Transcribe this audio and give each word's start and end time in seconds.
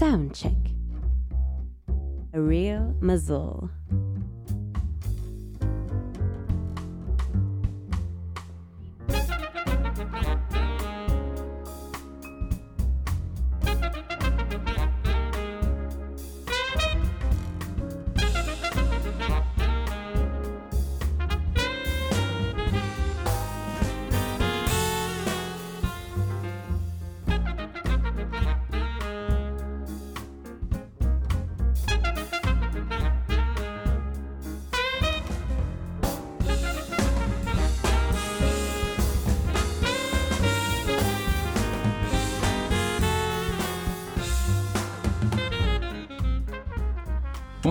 Sound 0.00 0.34
check. 0.34 0.56
A 2.32 2.40
real 2.40 2.96
muzzle. 3.02 3.68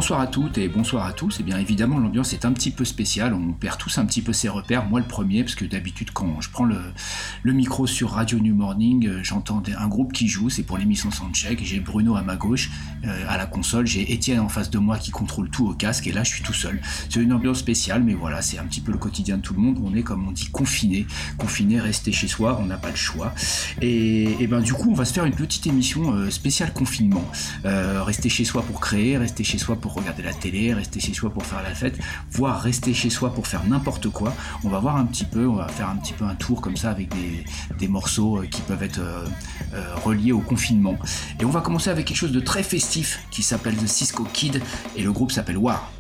Bonsoir 0.10 0.28
à 0.28 0.32
toutes 0.32 0.58
et 0.58 0.68
bonsoir 0.68 1.06
à 1.06 1.14
tous. 1.14 1.36
Et 1.36 1.42
eh 1.42 1.44
bien 1.44 1.60
évidemment, 1.60 2.00
l'ambiance 2.00 2.34
est 2.34 2.44
un 2.44 2.52
petit 2.52 2.72
peu 2.72 2.84
spéciale. 2.84 3.36
On 3.36 3.54
perd 3.54 3.78
tous 3.78 4.00
un 4.00 4.08
petit 4.08 4.24
peu 4.24 4.34
ses 4.34 4.50
repères. 4.50 4.86
Moi, 4.86 5.02
le 5.02 5.06
premier, 5.06 5.44
parce 5.44 5.54
que 5.54 5.66
d'habitude, 5.66 6.10
quand 6.10 6.42
je 6.42 6.50
prends 6.50 6.66
le, 6.66 7.54
micro 7.54 7.86
sur 7.86 8.14
Radio 8.14 8.40
New 8.40 8.56
Morning, 8.56 9.08
euh, 9.08 9.20
j'entends 9.22 9.62
un 9.78 9.88
groupe 9.88 10.12
qui 10.12 10.28
joue. 10.28 10.50
C'est 10.50 10.64
pour 10.64 10.80
l'émission 10.80 11.12
Soundcheck. 11.12 11.64
J'ai 11.64 11.80
Bruno 11.80 12.16
à 12.16 12.24
ma 12.24 12.38
gauche, 12.38 12.72
euh, 13.06 13.24
à 13.30 13.38
la 13.38 13.46
console. 13.46 13.86
J'ai 13.86 14.12
Étienne 14.12 14.40
en 14.40 14.50
face 14.50 14.72
de 14.72 14.80
moi 14.80 14.98
qui 14.98 15.12
contrôle 15.12 15.52
tout 15.52 15.68
au 15.68 15.76
casque. 15.76 16.08
Et 16.08 16.12
là, 16.12 16.24
je 16.24 16.32
suis 16.32 16.44
tout 16.44 16.54
seul. 16.54 16.82
C'est 17.08 17.22
une 17.22 17.32
ambiance 17.32 17.60
spéciale, 17.60 18.02
mais 18.04 18.16
voilà, 18.16 18.42
c'est 18.42 18.58
un 18.58 18.66
petit 18.66 18.82
peu 18.82 18.92
le 18.92 18.98
quotidien 18.98 19.38
de 19.38 19.44
tout 19.44 19.54
le 19.54 19.62
monde. 19.62 19.78
On 19.84 19.94
est, 19.94 20.02
comme 20.02 20.28
on 20.28 20.32
dit, 20.32 20.50
confiné. 20.50 21.06
Confiné, 21.38 21.80
rester 21.80 22.12
chez 22.12 22.28
soi. 22.28 22.58
On 22.60 22.66
n'a 22.66 22.78
pas 22.78 22.90
le 22.90 22.96
choix. 22.96 23.36
Et, 23.80 24.48
ben 24.48 24.62
du 24.62 24.74
coup, 24.74 24.90
on 24.90 24.96
va 24.96 25.06
se 25.06 25.14
faire 25.14 25.26
une 25.26 25.36
petite 25.36 25.68
émission 25.68 26.14
euh, 26.14 26.32
spéciale 26.32 26.74
confinement. 26.74 27.26
rester 27.64 28.30
chez 28.30 28.44
soi 28.44 28.64
pour 28.64 28.80
créer, 28.82 29.16
rester 29.16 29.44
chez 29.44 29.60
soi 29.60 29.76
pour 29.76 29.99
regarder 30.00 30.24
la 30.24 30.34
télé, 30.34 30.74
rester 30.74 31.00
chez 31.00 31.14
soi 31.14 31.30
pour 31.30 31.46
faire 31.46 31.64
la 31.64 31.74
fête, 31.74 31.98
voire 32.32 32.62
rester 32.62 32.94
chez 32.94 33.10
soi 33.10 33.34
pour 33.34 33.48
faire 33.48 33.64
n'importe 33.66 34.10
quoi. 34.10 34.34
On 34.64 34.70
va 34.70 34.80
voir 34.80 34.98
un 34.98 35.06
petit 35.06 35.26
peu, 35.26 35.48
on 35.48 35.56
va 35.56 35.68
faire 35.68 35.90
un 35.90 35.96
petit 35.98 36.14
peu 36.14 36.26
un 36.26 36.36
tour 36.36 36.62
comme 36.62 36.78
ça 36.78 36.92
avec 36.92 37.10
des, 37.78 37.88
morceaux 37.88 38.38
euh, 38.38 38.46
qui 38.46 38.62
peuvent 38.62 38.84
être 38.84 39.00
euh, 39.00 39.26
euh, 39.74 39.96
reliés 40.04 40.32
au 40.32 40.40
confinement. 40.40 40.98
Et 41.40 41.46
on 41.46 41.50
va 41.50 41.62
commencer 41.62 41.90
avec 41.90 42.06
quelque 42.06 42.18
chose 42.18 42.32
de 42.32 42.40
très 42.40 42.64
festif 42.64 43.26
qui 43.32 43.42
s'appelle 43.42 43.76
The 43.76 43.88
Cisco 43.88 44.26
Kid 44.32 44.62
et 44.96 45.02
le 45.02 45.12
groupe 45.12 45.32
s'appelle 45.32 45.58
War. 45.58 45.92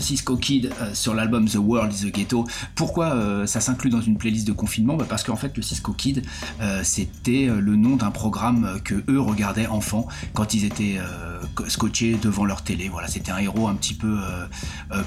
Cisco 0.00 0.36
Kid 0.36 0.70
euh, 0.80 0.94
sur 0.94 1.14
l'album 1.14 1.48
The 1.48 1.56
World 1.56 1.92
is 1.92 2.06
a 2.06 2.10
Ghetto. 2.10 2.46
Pourquoi 2.74 3.14
euh, 3.14 3.46
ça 3.46 3.60
s'inclut 3.60 3.90
dans 3.90 4.00
une 4.00 4.16
playlist 4.16 4.46
de 4.46 4.52
confinement? 4.52 4.96
Bah, 4.96 5.06
Parce 5.08 5.24
qu'en 5.24 5.36
fait, 5.36 5.56
le 5.56 5.62
Cisco 5.62 5.92
Kid, 5.92 6.22
euh, 6.60 6.80
c'était 6.84 7.46
le 7.46 7.76
nom 7.76 7.96
d'un 7.96 8.10
programme 8.10 8.80
que 8.84 8.94
eux 9.08 9.20
regardaient 9.20 9.66
enfants 9.66 10.06
quand 10.32 10.54
ils 10.54 10.64
étaient 10.64 10.98
scotchés 11.68 12.18
devant 12.20 12.44
leur 12.44 12.62
télé. 12.62 12.88
Voilà, 12.88 13.08
c'était 13.08 13.32
un 13.32 13.38
héros 13.38 13.68
un 13.68 13.74
petit 13.74 13.94
peu 13.94 14.18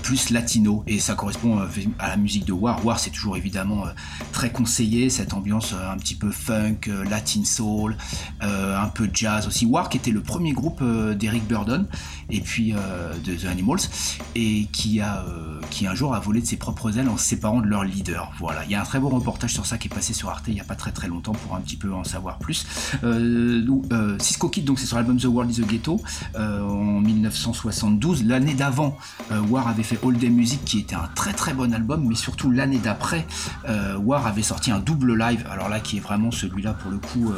plus 0.03 0.29
latino 0.29 0.83
et 0.87 0.99
ça 0.99 1.15
correspond 1.15 1.59
à 1.99 2.07
la 2.09 2.17
musique 2.17 2.45
de 2.45 2.53
War. 2.53 2.83
War, 2.85 2.99
c'est 2.99 3.09
toujours 3.09 3.37
évidemment 3.37 3.85
très 4.31 4.51
conseillé, 4.51 5.09
cette 5.09 5.33
ambiance 5.33 5.73
un 5.73 5.97
petit 5.97 6.15
peu 6.15 6.31
funk, 6.31 6.89
latin 7.09 7.43
soul, 7.45 7.97
un 8.41 8.87
peu 8.87 9.09
jazz 9.13 9.47
aussi. 9.47 9.65
War 9.65 9.89
qui 9.89 9.97
était 9.97 10.11
le 10.11 10.21
premier 10.21 10.53
groupe 10.53 10.83
d'Eric 10.83 11.47
Burdon 11.47 11.87
et 12.29 12.41
puis 12.41 12.73
de 13.23 13.35
The 13.35 13.45
Animals 13.45 13.79
et 14.35 14.67
qui, 14.71 15.01
a, 15.01 15.25
euh, 15.27 15.59
qui 15.69 15.87
un 15.87 15.95
jour 15.95 16.15
a 16.15 16.19
volé 16.19 16.41
de 16.41 16.45
ses 16.45 16.57
propres 16.57 16.97
ailes 16.97 17.09
en 17.09 17.17
se 17.17 17.25
séparant 17.25 17.61
de 17.61 17.67
leur 17.67 17.83
leader. 17.83 18.31
Voilà, 18.39 18.63
il 18.65 18.71
y 18.71 18.75
a 18.75 18.81
un 18.81 18.85
très 18.85 18.99
beau 18.99 19.09
reportage 19.09 19.53
sur 19.53 19.65
ça 19.65 19.77
qui 19.77 19.87
est 19.87 19.93
passé 19.93 20.13
sur 20.13 20.29
Arte 20.29 20.45
il 20.47 20.53
n'y 20.53 20.61
a 20.61 20.65
pas 20.65 20.75
très 20.75 20.91
très 20.91 21.07
longtemps 21.07 21.33
pour 21.33 21.55
un 21.55 21.61
petit 21.61 21.77
peu 21.77 21.93
en 21.93 22.03
savoir 22.03 22.37
plus. 22.37 22.65
Euh, 23.03 23.65
euh, 23.91 24.17
Cisco 24.19 24.49
Kid, 24.49 24.65
donc 24.65 24.79
c'est 24.79 24.85
sur 24.85 24.97
l'album 24.97 25.17
The 25.17 25.25
World 25.25 25.51
is 25.51 25.61
a 25.61 25.65
Ghetto 25.65 25.99
en 26.35 27.01
1972. 27.01 28.25
L'année 28.25 28.53
d'avant, 28.53 28.97
War 29.49 29.67
avait 29.67 29.83
fait 29.83 29.99
All 30.05 30.17
Day 30.17 30.29
Music 30.29 30.63
qui 30.65 30.79
était 30.79 30.95
un 30.95 31.09
très 31.15 31.33
très 31.33 31.53
bon 31.53 31.73
album, 31.73 32.05
mais 32.07 32.15
surtout 32.15 32.51
l'année 32.51 32.79
d'après, 32.79 33.25
War 33.99 34.27
avait 34.27 34.43
sorti 34.43 34.71
un 34.71 34.79
double 34.79 35.17
live, 35.17 35.45
alors 35.51 35.69
là 35.69 35.79
qui 35.79 35.97
est 35.97 36.01
vraiment 36.01 36.31
celui-là 36.31 36.73
pour 36.73 36.91
le 36.91 36.97
coup 36.97 37.33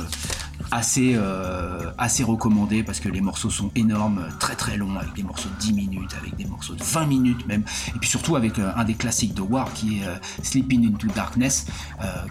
assez, 0.71 1.13
euh, 1.15 1.91
assez 1.97 2.23
recommandé 2.23 2.83
parce 2.83 2.99
que 2.99 3.09
les 3.09 3.21
morceaux 3.21 3.49
sont 3.49 3.71
énormes, 3.75 4.27
très 4.39 4.55
très 4.55 4.77
longs, 4.77 4.95
avec 4.97 5.13
des 5.13 5.23
morceaux 5.23 5.49
de 5.49 5.59
10 5.59 5.73
minutes, 5.73 6.15
avec 6.19 6.35
des 6.35 6.45
morceaux 6.45 6.75
de 6.75 6.83
20 6.83 7.05
minutes 7.05 7.47
même, 7.47 7.63
et 7.95 7.99
puis 7.99 8.09
surtout 8.09 8.35
avec 8.35 8.59
euh, 8.59 8.71
un 8.75 8.83
des 8.83 8.93
classiques 8.93 9.33
de 9.33 9.41
War 9.41 9.71
qui 9.73 9.99
est 9.99 10.07
euh, 10.07 10.15
Sleeping 10.43 10.87
into 10.87 11.07
Darkness, 11.07 11.67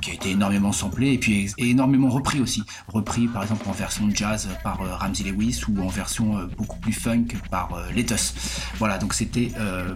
qui 0.00 0.10
a 0.10 0.14
été 0.14 0.30
énormément 0.30 0.72
samplé 0.72 1.12
et 1.12 1.18
puis 1.18 1.52
énormément 1.58 2.08
repris 2.08 2.40
aussi, 2.40 2.62
repris 2.88 3.26
par 3.26 3.42
exemple 3.42 3.68
en 3.68 3.72
version 3.72 4.08
jazz 4.12 4.48
par 4.62 4.78
Ramsey 5.00 5.24
Lewis 5.24 5.62
ou 5.68 5.82
en 5.82 5.88
version 5.88 6.37
beaucoup 6.56 6.78
plus 6.78 6.92
funk 6.92 7.26
par 7.50 7.70
Letus. 7.94 8.34
Voilà, 8.78 8.98
donc 8.98 9.14
c'était 9.14 9.52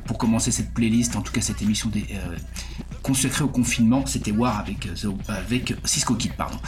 pour 0.07 0.19
commencer 0.19 0.51
cette 0.51 0.73
playlist, 0.73 1.17
en 1.17 1.23
tout 1.23 1.33
cas 1.33 1.41
cette 1.41 1.63
émission 1.63 1.89
des, 1.89 2.07
consacrée 3.03 3.45
au 3.45 3.49
confinement, 3.49 4.07
c'était 4.07 4.31
War 4.31 4.59
avec, 4.59 4.89
avec 5.29 5.75
Cisco 5.85 6.15
Kid. 6.15 6.33
Pardon. 6.35 6.59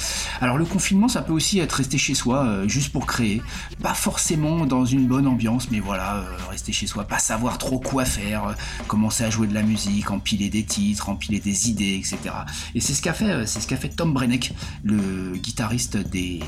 Alors 0.40 0.58
le 0.58 0.64
confinement, 0.64 1.08
ça 1.08 1.22
peut 1.22 1.32
aussi 1.32 1.60
être 1.60 1.72
rester 1.72 1.96
chez 1.96 2.14
soi 2.14 2.44
euh, 2.44 2.69
juste 2.69 2.92
pour 2.92 3.06
créer. 3.06 3.42
Pas 3.82 3.94
forcément 3.94 4.66
dans 4.66 4.84
une 4.84 5.06
bonne 5.06 5.26
ambiance, 5.26 5.70
mais 5.70 5.81
voilà, 5.81 6.16
euh, 6.16 6.25
rester 6.50 6.72
chez 6.72 6.86
soi, 6.86 7.04
pas 7.04 7.19
savoir 7.19 7.58
trop 7.58 7.78
quoi 7.78 8.04
faire, 8.04 8.48
euh, 8.48 8.52
commencer 8.88 9.25
à 9.25 9.31
jouer 9.31 9.46
de 9.46 9.54
la 9.54 9.62
musique, 9.62 10.10
empiler 10.10 10.50
des 10.50 10.64
titres, 10.64 11.08
empiler 11.08 11.40
des 11.40 11.70
idées, 11.70 11.94
etc. 11.94 12.34
Et 12.75 12.80
c'est 12.80 12.94
ce 12.94 13.02
qu'a 13.02 13.14
fait, 13.14 13.46
c'est 13.46 13.60
ce 13.60 13.69
qu'a 13.69 13.76
fait 13.76 13.88
Tom 13.88 14.12
Brenneck, 14.12 14.52
le 14.82 15.37
guitariste 15.37 15.96
des 15.96 16.40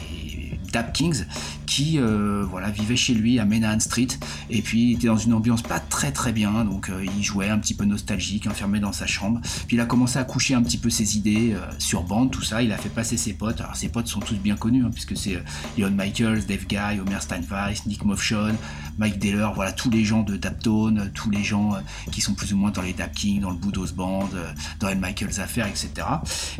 Dap 0.72 0.92
Kings, 0.92 1.24
qui 1.66 1.98
voilà 1.98 2.70
vivait 2.70 2.96
chez 2.96 3.14
lui 3.14 3.38
à 3.38 3.44
Menahan 3.44 3.80
Street, 3.80 4.08
et 4.50 4.62
puis 4.62 4.90
il 4.90 4.92
était 4.94 5.06
dans 5.06 5.16
une 5.16 5.32
ambiance 5.32 5.62
pas 5.62 5.78
très 5.78 6.12
très 6.12 6.32
bien, 6.32 6.64
donc 6.64 6.90
il 7.16 7.22
jouait 7.22 7.48
un 7.48 7.58
petit 7.58 7.74
peu 7.74 7.84
nostalgique, 7.84 8.46
enfermé 8.46 8.80
dans 8.80 8.92
sa 8.92 9.06
chambre. 9.06 9.40
Puis 9.66 9.76
il 9.76 9.80
commencé 9.86 10.18
à 10.18 10.24
coucher 10.24 10.54
un 10.54 10.62
petit 10.62 10.78
peu 10.78 10.90
ses 10.90 11.16
idées 11.16 11.56
sur 11.78 12.02
bande, 12.02 12.30
tout 12.30 12.42
ça. 12.42 12.62
Il 12.62 12.72
a 12.72 12.78
fait 12.78 12.88
passer 12.88 13.16
ses 13.16 13.32
potes. 13.32 13.60
Alors 13.60 13.76
ses 13.76 13.88
potes 13.88 14.08
sont 14.08 14.20
tous 14.20 14.36
bien 14.36 14.56
connus, 14.56 14.84
hein, 14.84 14.90
puisque 14.92 15.16
c'est 15.16 15.36
euh, 15.36 15.40
Leon 15.78 15.90
Michaels, 15.90 16.46
Dave 16.46 16.66
Guy, 16.66 17.00
Homer 17.00 17.20
Steinweiss, 17.20 17.86
Nick 17.86 18.04
Moffshon, 18.04 18.54
Mike 18.98 19.18
Deller, 19.18 19.48
voilà 19.54 19.72
tous 19.72 19.90
les 19.90 20.04
gens 20.04 20.22
de 20.22 20.36
Daptone, 20.36 21.10
tous 21.14 21.30
les 21.30 21.44
gens 21.44 21.74
euh, 21.74 21.78
qui 22.10 22.20
sont 22.20 22.34
plus 22.34 22.52
ou 22.52 22.56
moins 22.56 22.70
dans 22.70 22.82
les 22.82 22.92
Dap 22.92 23.12
Kings, 23.14 23.40
dans 23.40 23.50
le 23.50 23.56
Boudos 23.56 23.92
Band, 23.94 24.28
euh, 24.34 24.52
dans 24.80 24.88
Ed 24.88 25.00
Michaels 25.00 25.40
Affair, 25.40 25.66
etc. 25.66 25.90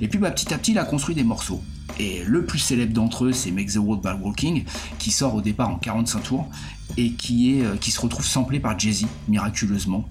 Et 0.01 0.09
puis 0.09 0.19
bah, 0.19 0.31
petit 0.31 0.53
à 0.53 0.59
petit, 0.59 0.73
il 0.73 0.79
a 0.79 0.85
construit 0.85 1.15
des 1.15 1.25
morceaux. 1.25 1.63
Et 1.99 2.23
le 2.25 2.45
plus 2.45 2.59
célèbre 2.59 2.93
d'entre 2.93 3.27
eux, 3.27 3.33
c'est 3.33 3.51
Make 3.51 3.73
the 3.73 3.77
World 3.77 4.03
by 4.03 4.23
Walking, 4.23 4.65
qui 4.99 5.11
sort 5.11 5.35
au 5.35 5.41
départ 5.41 5.71
en 5.71 5.77
45 5.77 6.23
tours 6.23 6.51
et 6.97 7.13
qui, 7.13 7.59
est, 7.59 7.79
qui 7.81 7.91
se 7.91 8.01
retrouve 8.01 8.25
samplé 8.25 8.61
par 8.61 8.79
Jay-Z, 8.79 9.07
miraculeusement. 9.29 10.07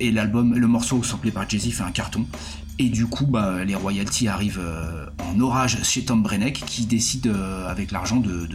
et 0.00 0.10
l'album, 0.10 0.54
le 0.54 0.66
morceau 0.66 1.02
samplé 1.02 1.30
par 1.30 1.48
Jay-Z 1.48 1.72
fait 1.72 1.82
un 1.82 1.90
carton. 1.90 2.26
Et 2.80 2.90
du 2.90 3.06
coup, 3.06 3.26
bah, 3.26 3.64
les 3.64 3.74
royalties 3.74 4.28
arrivent 4.28 4.60
euh, 4.62 5.06
en 5.34 5.40
orage 5.40 5.82
chez 5.82 6.04
Tom 6.04 6.22
Brenneck 6.22 6.62
qui 6.64 6.86
décide 6.86 7.26
euh, 7.26 7.68
avec 7.68 7.90
l'argent 7.90 8.18
de, 8.18 8.48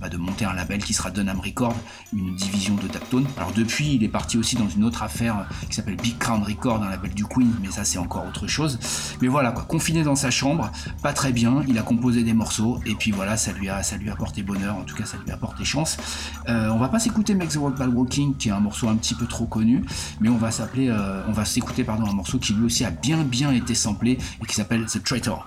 bah, 0.00 0.08
de, 0.08 0.16
monter 0.16 0.44
un 0.44 0.52
label 0.52 0.82
qui 0.84 0.94
sera 0.94 1.10
Dunham 1.10 1.40
Records, 1.40 1.74
une 2.12 2.36
division 2.36 2.76
de 2.76 2.86
Daptone. 2.86 3.26
Alors 3.36 3.50
depuis, 3.52 3.94
il 3.94 4.04
est 4.04 4.08
parti 4.08 4.38
aussi 4.38 4.54
dans 4.54 4.68
une 4.68 4.84
autre 4.84 5.02
affaire 5.02 5.48
qui 5.68 5.74
s'appelle 5.74 5.96
Big 5.96 6.18
Crown 6.18 6.44
Records, 6.44 6.84
un 6.84 6.90
label 6.90 7.12
du 7.14 7.24
Queen, 7.24 7.50
mais 7.60 7.70
ça 7.72 7.82
c'est 7.82 7.98
encore 7.98 8.26
autre 8.26 8.46
chose. 8.46 8.78
Mais 9.20 9.26
voilà, 9.26 9.50
confiné 9.50 10.04
dans 10.04 10.14
sa 10.14 10.30
chambre, 10.30 10.70
pas 11.02 11.12
très 11.12 11.32
bien, 11.32 11.64
il 11.66 11.76
a 11.78 11.82
composé 11.82 12.22
des 12.22 12.34
morceaux 12.34 12.78
et 12.86 12.94
puis 12.94 13.10
voilà, 13.10 13.36
ça 13.36 13.52
lui 13.52 13.68
a, 13.68 13.82
ça 13.82 13.96
lui 13.96 14.08
a 14.08 14.12
apporté 14.12 14.44
bonheur, 14.44 14.76
en 14.76 14.84
tout 14.84 14.94
cas 14.94 15.04
ça 15.04 15.16
lui 15.16 15.32
a 15.32 15.34
apporté 15.34 15.64
chance. 15.64 15.96
Euh, 16.48 16.68
on 16.68 16.78
va 16.78 16.88
pas 16.88 17.00
s'écouter 17.00 17.34
Make 17.34 17.48
the 17.48 17.56
World 17.56 17.76
Ball 17.76 17.88
Walking, 17.88 18.36
qui 18.36 18.50
est 18.50 18.52
un 18.52 18.60
morceau 18.60 18.88
un 18.88 18.96
petit 18.96 19.14
peu 19.14 19.26
trop 19.26 19.46
connu, 19.46 19.84
mais 20.20 20.28
on 20.28 20.36
va 20.36 20.50
on 21.28 21.32
va 21.32 21.44
s'écouter 21.44 21.84
un 21.88 22.12
morceau 22.12 22.38
qui 22.38 22.52
lui 22.52 22.64
aussi 22.64 22.84
a 22.84 22.90
bien 22.90 23.24
bien 23.24 23.47
été 23.52 23.74
samplé 23.74 24.12
et 24.42 24.46
qui 24.46 24.54
s'appelle 24.54 24.86
The 24.86 25.02
Traitor. 25.02 25.46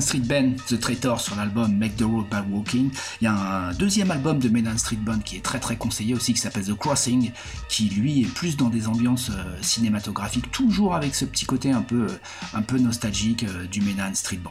Street 0.00 0.20
Band, 0.20 0.52
The 0.68 0.78
Traitor 0.78 1.20
sur 1.20 1.36
l'album 1.36 1.76
Make 1.76 1.96
the 1.96 2.02
Road 2.02 2.26
by 2.30 2.38
Walking. 2.50 2.90
Il 3.20 3.24
y 3.24 3.26
a 3.26 3.32
un 3.32 3.72
deuxième 3.72 4.10
album 4.10 4.38
de 4.38 4.48
Menan 4.48 4.76
Street 4.78 4.96
Band 4.96 5.18
qui 5.20 5.36
est 5.36 5.40
très 5.40 5.58
très 5.58 5.76
conseillé 5.76 6.14
aussi, 6.14 6.34
qui 6.34 6.40
s'appelle 6.40 6.64
The 6.64 6.74
Crossing, 6.74 7.32
qui 7.68 7.88
lui 7.88 8.22
est 8.22 8.26
plus 8.26 8.56
dans 8.56 8.68
des 8.68 8.88
ambiances 8.88 9.30
euh, 9.30 9.56
cinématographiques, 9.62 10.50
toujours 10.50 10.94
avec 10.94 11.14
ce 11.14 11.24
petit 11.24 11.46
côté 11.46 11.72
un 11.72 11.82
peu, 11.82 12.06
un 12.54 12.62
peu 12.62 12.78
nostalgique 12.78 13.44
euh, 13.44 13.66
du 13.66 13.80
Menan 13.80 14.14
Street 14.14 14.38
Band. 14.38 14.50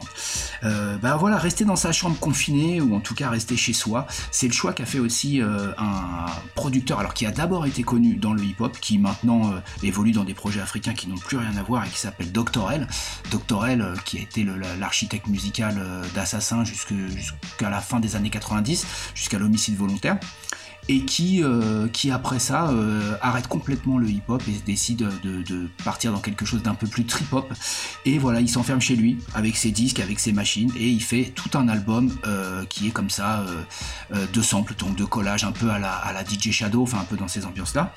Euh, 0.64 0.96
bah 0.98 1.16
voilà, 1.16 1.38
rester 1.38 1.64
dans 1.64 1.76
sa 1.76 1.92
chambre 1.92 2.18
confinée, 2.18 2.80
ou 2.80 2.94
en 2.94 3.00
tout 3.00 3.14
cas 3.14 3.30
rester 3.30 3.56
chez 3.56 3.72
soi, 3.72 4.06
c'est 4.30 4.46
le 4.46 4.52
choix 4.52 4.72
qu'a 4.72 4.86
fait 4.86 4.98
aussi 4.98 5.40
un 5.40 6.26
producteur, 6.54 7.00
alors 7.00 7.14
qui 7.14 7.26
a 7.26 7.30
d'abord 7.30 7.66
été 7.66 7.82
connu 7.82 8.16
dans 8.16 8.32
le 8.32 8.42
hip-hop, 8.42 8.78
qui 8.80 8.98
maintenant 8.98 9.52
évolue 9.82 10.12
dans 10.12 10.24
des 10.24 10.34
projets 10.34 10.60
africains 10.60 10.94
qui 10.94 11.08
n'ont 11.08 11.16
plus 11.16 11.36
rien 11.36 11.56
à 11.56 11.62
voir 11.62 11.84
et 11.84 11.88
qui 11.88 11.98
s'appelle 11.98 12.32
Doctorel. 12.32 12.86
Doctorel 13.30 13.94
qui 14.04 14.18
a 14.18 14.22
été 14.22 14.46
l'architecte 14.78 15.26
musical 15.36 15.74
euh, 15.78 16.02
d'Assassin 16.14 16.64
jusqu'à 16.64 17.68
la 17.68 17.80
fin 17.82 18.00
des 18.00 18.16
années 18.16 18.30
90, 18.30 18.86
jusqu'à 19.14 19.38
l'homicide 19.38 19.76
volontaire 19.76 20.18
et 20.88 21.00
qui, 21.00 21.42
euh, 21.42 21.88
qui 21.88 22.10
après 22.10 22.38
ça 22.38 22.68
euh, 22.70 23.16
arrête 23.20 23.48
complètement 23.48 23.98
le 23.98 24.08
hip-hop 24.08 24.42
et 24.48 24.52
décide 24.64 25.08
de, 25.22 25.68
partir 25.84 26.12
dans 26.12 26.20
quelque 26.20 26.44
chose 26.44 26.62
d'un 26.62 26.74
peu 26.74 26.86
plus 26.86 27.04
trip-hop. 27.04 27.52
Et 28.04 28.18
voilà, 28.18 28.40
il 28.40 28.48
s'enferme 28.48 28.80
chez 28.80 28.96
lui 28.96 29.18
avec 29.34 29.56
ses 29.56 29.70
disques, 29.70 30.00
avec 30.00 30.20
ses 30.20 30.32
machines, 30.32 30.70
et 30.78 30.88
il 30.88 31.02
fait 31.02 31.32
tout 31.34 31.50
un 31.54 31.68
album 31.68 32.10
euh, 32.26 32.64
qui 32.66 32.88
est 32.88 32.90
comme 32.90 33.10
ça, 33.10 33.44
de 34.12 34.42
samples, 34.42 34.74
donc 34.78 34.96
de 34.96 35.04
collage 35.04 35.44
un 35.44 35.52
peu 35.52 35.70
à 35.70 35.78
la, 35.78 35.92
à 35.92 36.12
la 36.12 36.24
DJ 36.24 36.50
Shadow, 36.50 36.82
enfin 36.82 36.98
un 37.00 37.04
peu 37.04 37.16
dans 37.16 37.28
ces 37.28 37.44
ambiances-là. 37.44 37.92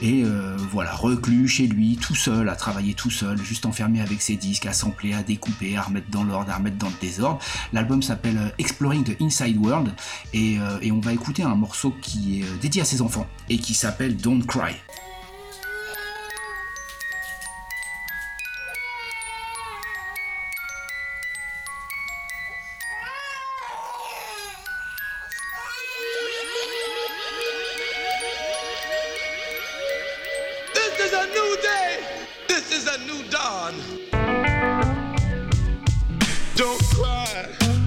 Et 0.00 0.24
voilà, 0.70 0.94
reclus 0.94 1.48
chez 1.48 1.66
lui, 1.66 1.96
tout 1.96 2.14
seul, 2.14 2.48
à 2.48 2.56
travailler 2.56 2.94
tout 2.94 3.10
seul, 3.10 3.40
juste 3.42 3.66
enfermé 3.66 4.00
avec 4.00 4.22
ses 4.22 4.36
disques, 4.36 4.66
à 4.66 4.72
sampler, 4.72 5.12
à 5.14 5.22
découper, 5.22 5.76
à 5.76 5.82
remettre 5.82 6.10
dans 6.10 6.24
l'ordre, 6.24 6.50
à 6.50 6.56
remettre 6.56 6.76
dans 6.76 6.88
le 6.88 7.00
désordre. 7.00 7.38
L'album 7.72 8.02
s'appelle 8.02 8.54
Exploring 8.58 9.04
the 9.04 9.20
Inside 9.20 9.56
World, 9.58 9.92
et, 10.32 10.58
et 10.82 10.92
on 10.92 11.00
va 11.00 11.12
écouter 11.12 11.42
un 11.42 11.54
morceau 11.54 11.94
qui 12.00 12.29
euh, 12.30 12.56
dédié 12.60 12.82
à 12.82 12.84
ses 12.84 13.02
enfants 13.02 13.26
et 13.48 13.58
qui 13.58 13.74
s'appelle 13.74 14.16
Don't 14.16 14.44
Cry. 14.46 14.76
Don't 36.56 36.78
cry. 36.90 37.79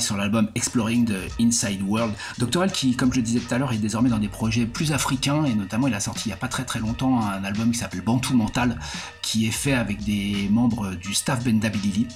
Sur 0.00 0.16
l'album 0.16 0.48
Exploring 0.54 1.06
the 1.06 1.40
Inside 1.40 1.82
World. 1.82 2.12
Doctorel 2.38 2.70
qui, 2.70 2.96
comme 2.96 3.12
je 3.12 3.16
le 3.16 3.22
disais 3.22 3.40
tout 3.40 3.54
à 3.54 3.58
l'heure, 3.58 3.72
est 3.72 3.78
désormais 3.78 4.10
dans 4.10 4.18
des 4.18 4.28
projets 4.28 4.66
plus 4.66 4.92
africains 4.92 5.44
et 5.44 5.54
notamment 5.54 5.88
il 5.88 5.94
a 5.94 6.00
sorti 6.00 6.24
il 6.26 6.28
n'y 6.28 6.34
a 6.34 6.38
pas 6.38 6.48
très 6.48 6.64
très 6.64 6.78
longtemps 6.78 7.20
un 7.20 7.44
album 7.44 7.70
qui 7.70 7.78
s'appelle 7.78 8.02
Bantu 8.02 8.34
Mental 8.34 8.78
qui 9.22 9.46
est 9.46 9.52
fait 9.52 9.72
avec 9.72 10.04
des 10.04 10.48
membres 10.50 10.94
du 10.94 11.14
staff 11.14 11.44
Bendability. 11.44 12.06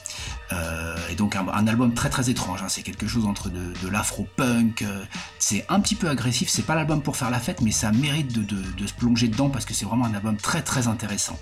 Euh, 0.52 0.96
et 1.10 1.14
donc 1.14 1.36
un, 1.36 1.66
album 1.66 1.94
très 1.94 2.08
très 2.08 2.28
étrange, 2.28 2.60
hein. 2.62 2.68
c'est 2.68 2.82
quelque 2.82 3.06
chose 3.06 3.24
entre 3.24 3.50
de, 3.50 3.88
l'afro-punk, 3.88 4.82
euh, 4.82 5.04
c'est 5.38 5.64
un 5.68 5.78
petit 5.78 5.94
peu 5.94 6.08
agressif, 6.08 6.48
c'est 6.48 6.62
pas 6.62 6.74
l'album 6.74 7.02
pour 7.02 7.16
faire 7.16 7.30
la 7.30 7.38
fête 7.38 7.60
mais 7.60 7.70
ça 7.70 7.92
mérite 7.92 8.32
de, 8.32 8.86
se 8.86 8.92
plonger 8.92 9.28
dedans 9.28 9.48
parce 9.48 9.64
que 9.64 9.74
c'est 9.74 9.84
vraiment 9.84 10.06
un 10.06 10.14
album 10.14 10.36
très 10.36 10.62
très 10.62 10.88
intéressant. 10.88 11.38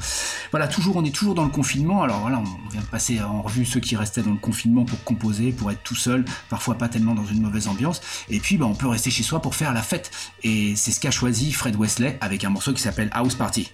Voilà, 0.51 0.69
toujours, 0.69 0.97
on 0.97 1.05
est 1.05 1.15
toujours 1.15 1.35
dans 1.35 1.45
le 1.45 1.51
confinement, 1.51 2.03
alors 2.03 2.21
voilà, 2.21 2.39
on 2.39 2.69
vient 2.71 2.83
de 2.83 2.87
passer 2.87 3.23
en 3.23 3.41
revue 3.41 3.65
ceux 3.65 3.81
qui 3.81 3.97
restaient 3.97 4.23
dans 4.23 4.33
le 4.33 4.37
confinement 4.37 4.85
pour 4.85 5.03
composer, 5.05 5.53
pour 5.53 5.71
être 5.71 5.83
tout 5.83 5.95
seul, 5.95 6.25
parfois 6.49 6.77
pas 6.77 6.89
tellement 6.89 7.15
dans 7.15 7.27
une 7.27 7.43
mauvaise 7.43 7.69
ambiance, 7.69 8.01
et 8.29 8.41
puis 8.41 8.57
bah, 8.57 8.67
on 8.67 8.75
peut 8.75 8.89
rester 8.89 9.11
chez 9.11 9.23
soi 9.23 9.41
pour 9.41 9.55
faire 9.55 9.73
la 9.73 9.83
fête. 9.83 10.11
Et 10.43 10.75
c'est 10.77 10.91
ce 10.91 11.01
qu'a 11.01 11.11
choisi 11.11 11.53
Fred 11.53 11.77
Wesley 11.77 12.19
avec 12.21 12.45
un 12.45 12.51
morceau 12.51 12.73
qui 12.73 12.83
s'appelle 12.83 13.11
House 13.13 13.35
Party. 13.35 13.71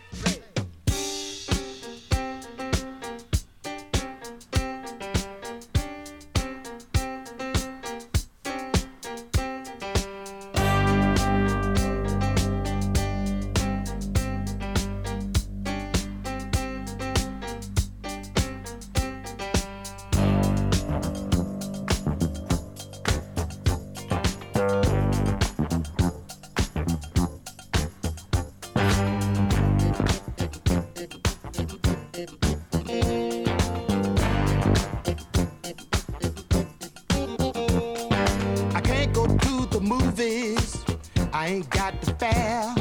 movies. 39.85 40.85
I 41.33 41.49
ain't 41.49 41.70
got 41.70 42.01
the 42.01 42.14
fare. 42.14 42.75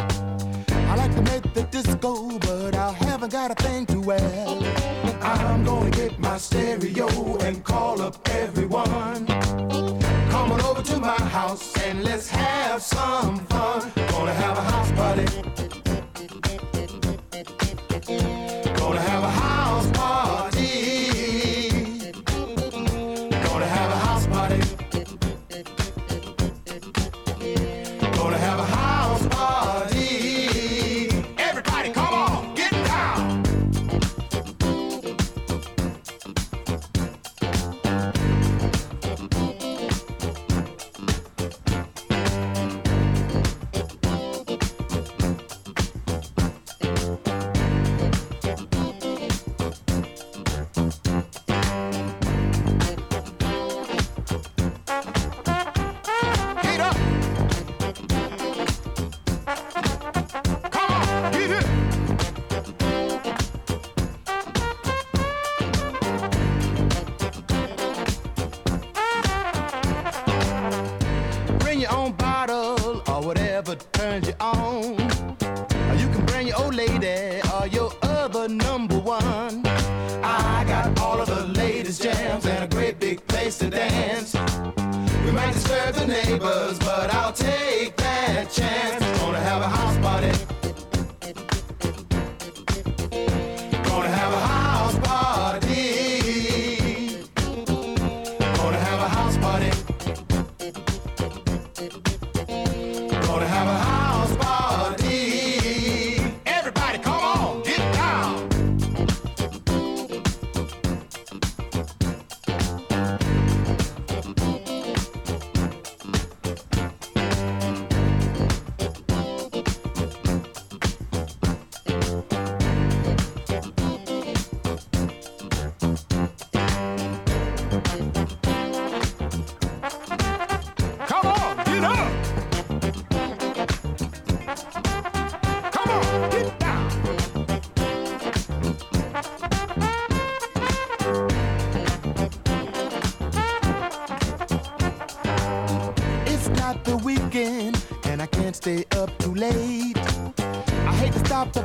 I 0.90 0.96
like 0.96 1.14
to 1.16 1.22
make 1.22 1.54
the 1.54 1.64
disco, 1.64 2.40
but 2.40 2.76
I 2.76 2.92
haven't 2.94 3.32
got 3.32 3.52
a 3.52 3.56
thing 3.56 3.86
to 3.88 4.00
wear. 4.00 4.46
I'm 5.22 5.64
gonna 5.64 5.90
get 5.92 6.18
my 6.20 6.38
stereo 6.38 7.08
and 7.40 7.64
call 7.64 8.02
up 8.02 8.18
everyone. 8.30 9.26
Come 10.30 10.52
on 10.52 10.62
over 10.62 10.82
to 10.82 11.00
my 11.00 11.22
house 11.30 11.76
and 11.86 12.04
let's 12.04 12.30
have 12.30 12.82
some 12.82 13.40
fun. 13.48 13.92
Gonna 14.10 14.34
have 14.34 14.58
a 14.58 14.62
house 14.62 14.92
party. 14.92 15.73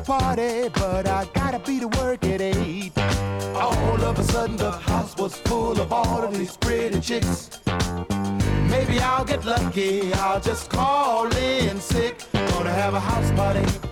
But 0.07 1.09
I 1.09 1.27
gotta 1.35 1.59
be 1.59 1.81
to 1.81 1.89
work 1.89 2.25
at 2.25 2.41
eight. 2.41 2.97
All 3.55 4.01
of 4.05 4.19
a 4.19 4.25
sudden, 4.25 4.57
the 4.57 4.71
house 4.71 5.17
was 5.17 5.37
full 5.37 5.81
of 5.81 5.93
all 5.93 6.23
of 6.23 6.37
these 6.37 6.57
pretty 6.57 7.01
chicks. 7.01 7.61
Maybe 8.71 9.01
I'll 9.01 9.25
get 9.25 9.45
lucky, 9.45 10.13
I'll 10.15 10.41
just 10.41 10.71
call 10.71 11.27
in 11.37 11.81
sick. 11.81 12.25
Gonna 12.33 12.73
have 12.73 12.95
a 12.95 13.01
house 13.01 13.31
party. 13.33 13.88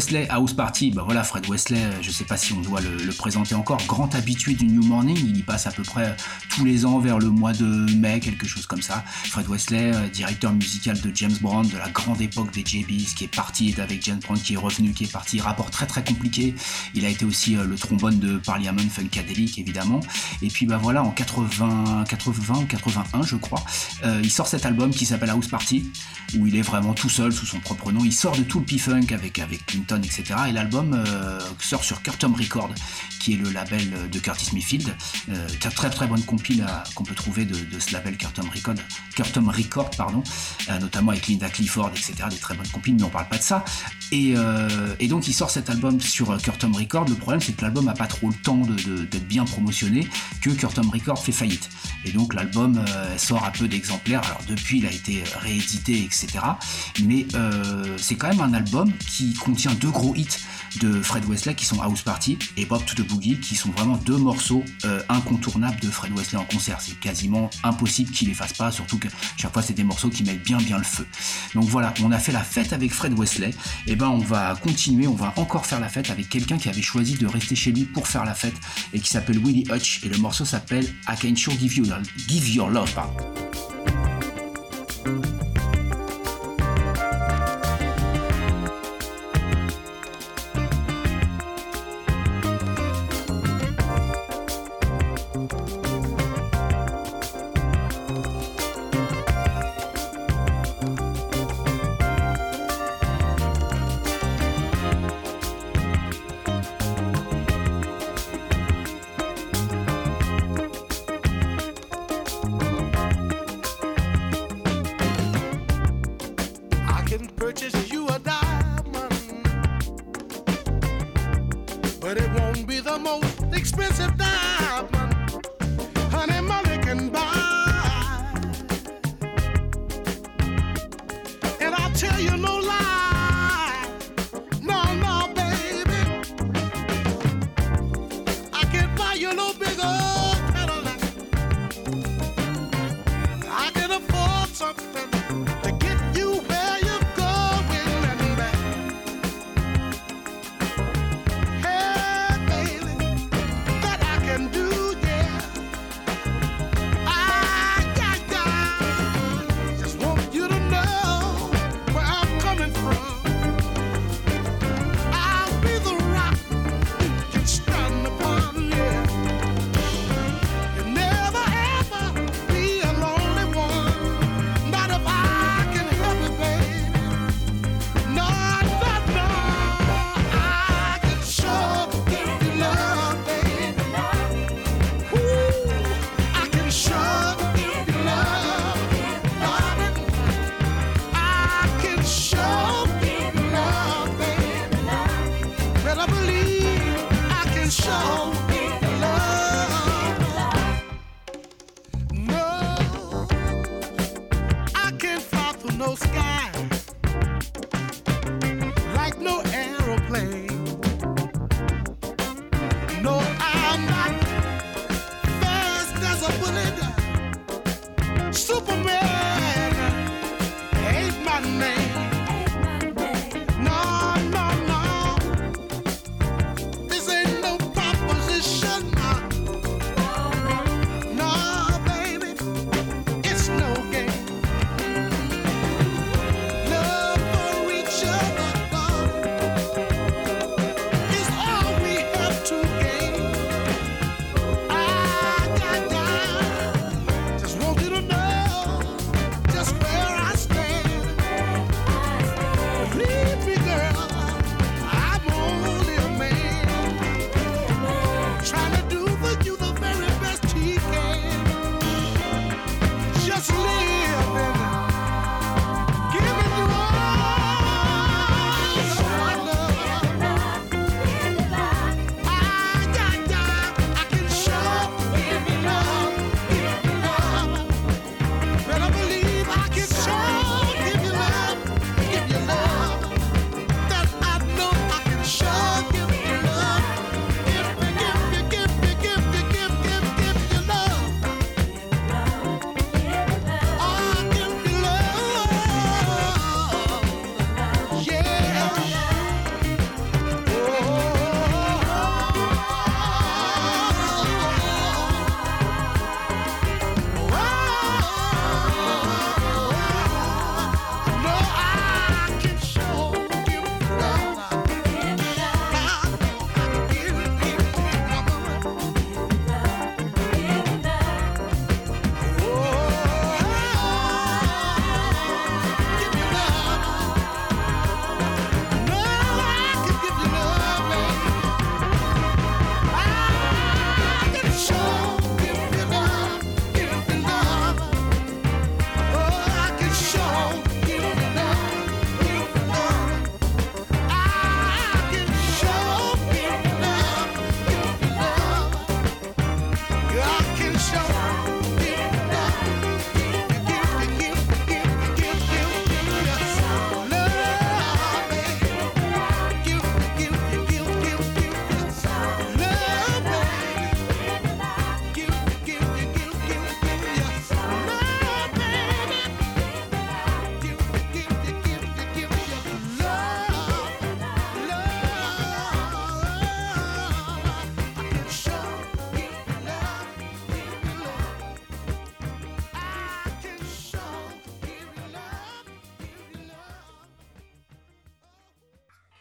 Wesley, 0.00 0.26
House 0.30 0.54
Party, 0.54 0.92
bah 0.92 1.02
voilà, 1.04 1.22
Fred 1.22 1.46
Wesley, 1.46 1.76
euh, 1.76 2.00
je 2.00 2.10
sais 2.10 2.24
pas 2.24 2.38
si 2.38 2.54
on 2.54 2.62
doit 2.62 2.80
le, 2.80 3.12
présenter 3.12 3.54
encore, 3.54 3.82
grand 3.86 4.14
habitué 4.14 4.54
du 4.54 4.64
New 4.64 4.82
Morning, 4.82 5.18
il 5.18 5.36
y 5.36 5.42
passe 5.42 5.66
à 5.66 5.72
peu 5.72 5.82
près 5.82 6.16
tous 6.48 6.64
les 6.64 6.86
ans 6.86 7.00
vers 7.00 7.18
le 7.18 7.28
mois 7.28 7.52
de 7.52 7.66
mai, 7.96 8.18
quelque 8.18 8.46
chose 8.46 8.64
comme 8.64 8.80
ça. 8.80 9.04
Fred 9.24 9.46
Wesley, 9.46 9.92
directeur 10.10 10.54
musical 10.54 10.98
de 10.98 11.14
James 11.14 11.36
Brown, 11.42 11.68
de 11.68 11.76
la 11.76 11.90
grande 11.90 12.22
époque 12.22 12.50
des 12.50 12.64
JBs, 12.64 13.14
qui 13.14 13.24
est 13.24 13.36
parti, 13.36 13.74
avec 13.76 14.02
James 14.06 14.20
Brown, 14.20 14.40
qui 14.40 14.54
est 14.54 14.56
revenu, 14.56 14.94
qui 14.94 15.04
est 15.04 15.12
parti, 15.12 15.38
rapport 15.38 15.70
très 15.70 15.84
très 15.84 16.02
compliqué. 16.02 16.54
Il 16.94 17.04
a 17.04 17.10
été 17.10 17.26
aussi 17.26 17.56
le 17.56 17.76
trombone 17.76 18.18
de 18.18 18.38
Parliament 18.38 18.80
Funkadelic, 18.90 19.58
évidemment. 19.58 20.00
Et 20.40 20.48
puis 20.48 20.64
bah 20.64 20.80
voilà, 20.82 21.02
en 21.02 21.10
80, 21.10 22.04
80 22.08 22.54
ou 22.54 22.64
81, 22.64 23.22
je 23.22 23.36
crois, 23.36 23.62
il 24.22 24.30
sort 24.30 24.46
cet 24.46 24.64
album 24.64 24.92
qui 24.92 25.04
s'appelle 25.04 25.28
House 25.28 25.48
Party, 25.48 25.92
où 26.38 26.46
il 26.46 26.56
est 26.56 26.62
vraiment 26.62 26.94
tout 26.94 27.08
seul, 27.08 27.32
sous 27.32 27.46
son 27.46 27.60
propre 27.60 27.92
nom. 27.92 28.04
Il 28.04 28.12
sort 28.12 28.36
de 28.36 28.42
tout 28.42 28.60
le 28.60 28.64
P-Funk 28.64 29.12
avec, 29.12 29.38
avec 29.38 29.66
Clinton, 29.66 30.00
etc. 30.02 30.24
Et 30.48 30.52
l'album 30.52 30.94
euh, 30.94 31.38
sort 31.60 31.84
sur 31.84 32.02
Curtom 32.02 32.34
Record, 32.34 32.70
qui 33.20 33.34
est 33.34 33.36
le 33.36 33.50
label 33.50 34.10
de 34.10 34.18
Curtis 34.18 34.48
Mayfield. 34.52 34.92
Euh, 35.28 35.46
très 35.74 35.90
très 35.90 36.06
bonne 36.06 36.24
compile 36.24 36.66
qu'on 36.94 37.04
peut 37.04 37.14
trouver 37.14 37.44
de, 37.44 37.54
ce 37.78 37.92
label 37.92 38.16
Curtom 38.16 38.48
Record, 39.48 39.90
pardon, 39.90 40.24
euh, 40.68 40.78
notamment 40.78 41.12
avec 41.12 41.28
Linda 41.28 41.48
Clifford, 41.48 41.90
etc. 41.90 42.14
Des 42.30 42.36
très 42.36 42.54
bonnes 42.54 42.68
compiles, 42.68 42.96
mais 42.96 43.04
on 43.04 43.10
parle 43.10 43.28
pas 43.28 43.38
de 43.38 43.42
ça. 43.42 43.64
Et, 44.10 44.34
et 44.98 45.06
donc 45.06 45.28
il 45.28 45.32
sort 45.32 45.50
cet 45.50 45.70
album 45.70 46.00
sur 46.00 46.36
Curtom 46.42 46.74
Record. 46.74 47.08
Le 47.08 47.14
problème 47.14 47.40
c'est 47.40 47.52
que 47.52 47.62
l'album 47.62 47.86
a 47.86 47.92
pas 47.92 48.08
trop 48.08 48.28
le 48.28 48.34
temps 48.34 48.62
d'être 48.66 49.28
bien 49.28 49.44
promotionné, 49.44 50.08
que 50.40 50.50
Curtom 50.50 50.90
Record 50.90 51.22
fait 51.22 51.32
faillite. 51.32 51.68
Et 52.04 52.10
donc 52.10 52.34
l'album 52.34 52.84
sort 53.18 53.44
un 53.44 53.50
peu 53.50 53.68
d'exemplaires. 53.68 54.22
Alors 54.24 54.42
depuis 54.48 54.78
il 54.78 54.86
a 54.86 54.90
été 54.90 55.22
réédité, 55.38 56.02
etc. 56.02 56.28
Mais 57.04 57.26
c'est 57.98 58.16
quand 58.16 58.28
même 58.28 58.40
un 58.40 58.54
album 58.54 58.92
qui 58.98 59.34
contient 59.34 59.74
deux 59.74 59.90
gros 59.90 60.14
hits 60.16 60.38
de 60.80 61.02
Fred 61.02 61.24
Wesley 61.26 61.54
qui 61.54 61.64
sont 61.64 61.80
House 61.80 62.02
Party 62.02 62.38
et 62.56 62.64
Bob 62.64 62.84
to 62.84 62.94
the 62.94 63.06
Qui 63.18 63.56
sont 63.56 63.70
vraiment 63.70 63.96
deux 63.96 64.16
morceaux 64.16 64.62
euh, 64.84 65.02
incontournables 65.08 65.80
de 65.80 65.88
Fred 65.88 66.12
Wesley 66.16 66.38
en 66.38 66.44
concert. 66.44 66.80
C'est 66.80 66.98
quasiment 66.98 67.50
impossible 67.64 68.12
qu'il 68.12 68.28
les 68.28 68.34
fasse 68.34 68.52
pas, 68.52 68.70
surtout 68.70 68.98
que 68.98 69.08
chaque 69.36 69.52
fois 69.52 69.62
c'est 69.62 69.74
des 69.74 69.84
morceaux 69.84 70.08
qui 70.08 70.22
mettent 70.22 70.44
bien 70.44 70.58
le 70.78 70.84
feu. 70.84 71.06
Donc 71.54 71.64
voilà, 71.64 71.92
on 72.02 72.12
a 72.12 72.18
fait 72.18 72.32
la 72.32 72.44
fête 72.44 72.72
avec 72.72 72.92
Fred 72.92 73.18
Wesley. 73.18 73.50
Et 73.86 73.96
ben 73.96 74.08
on 74.08 74.18
va 74.18 74.54
continuer, 74.62 75.06
on 75.06 75.14
va 75.14 75.32
encore 75.36 75.66
faire 75.66 75.80
la 75.80 75.88
fête 75.88 76.10
avec 76.10 76.28
quelqu'un 76.28 76.56
qui 76.56 76.68
avait 76.68 76.82
choisi 76.82 77.14
de 77.14 77.26
rester 77.26 77.56
chez 77.56 77.72
lui 77.72 77.84
pour 77.84 78.06
faire 78.06 78.24
la 78.24 78.34
fête 78.34 78.54
et 78.92 79.00
qui 79.00 79.08
s'appelle 79.08 79.38
Willie 79.38 79.64
Hutch 79.70 80.04
et 80.04 80.08
le 80.08 80.18
morceau 80.18 80.44
s'appelle 80.44 80.86
I 81.08 81.16
Can 81.20 81.34
Sure 81.36 81.52
Give 81.58 81.78
You 81.78 81.86
Give 82.28 82.48
Your 82.48 82.70
Love. 82.70 82.94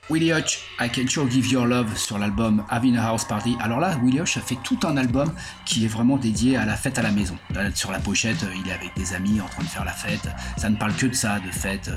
Willie 0.10 0.34
Hutch, 0.34 0.62
I 0.80 0.90
Can 0.90 1.08
Sure 1.08 1.30
Give 1.30 1.46
Your 1.52 1.68
Love 1.68 1.96
sur 1.96 2.18
l'album 2.18 2.64
Having 2.70 2.98
a 2.98 3.10
House 3.10 3.26
Party. 3.26 3.56
Alors 3.60 3.80
là, 3.80 3.96
Willie 4.02 4.20
Hutch 4.20 4.38
a 4.38 4.42
fait 4.42 4.58
tout 4.64 4.80
un 4.84 4.98
album 4.98 5.32
qui 5.66 5.86
est 5.86 5.88
vraiment 5.88 6.18
dédié 6.18 6.58
à 6.58 6.66
la 6.66 6.76
fête 6.76 6.98
à 6.98 7.04
la 7.04 7.12
maison. 7.12 7.38
sur 7.76 7.92
la 7.92 8.00
pochette, 8.00 8.44
il 8.60 8.68
est 8.68 8.74
avec 8.74 8.96
des 8.96 9.14
amis 9.14 9.40
en 9.40 9.46
train 9.46 9.62
de 9.62 9.68
faire 9.68 9.86
la 9.86 9.92
fête. 9.92 10.28
Ça 10.58 10.68
ne 10.72 10.78
parle 10.78 10.96
que 10.96 11.06
de 11.06 11.14
ça, 11.14 11.40
de 11.40 11.52
fête, 11.52 11.92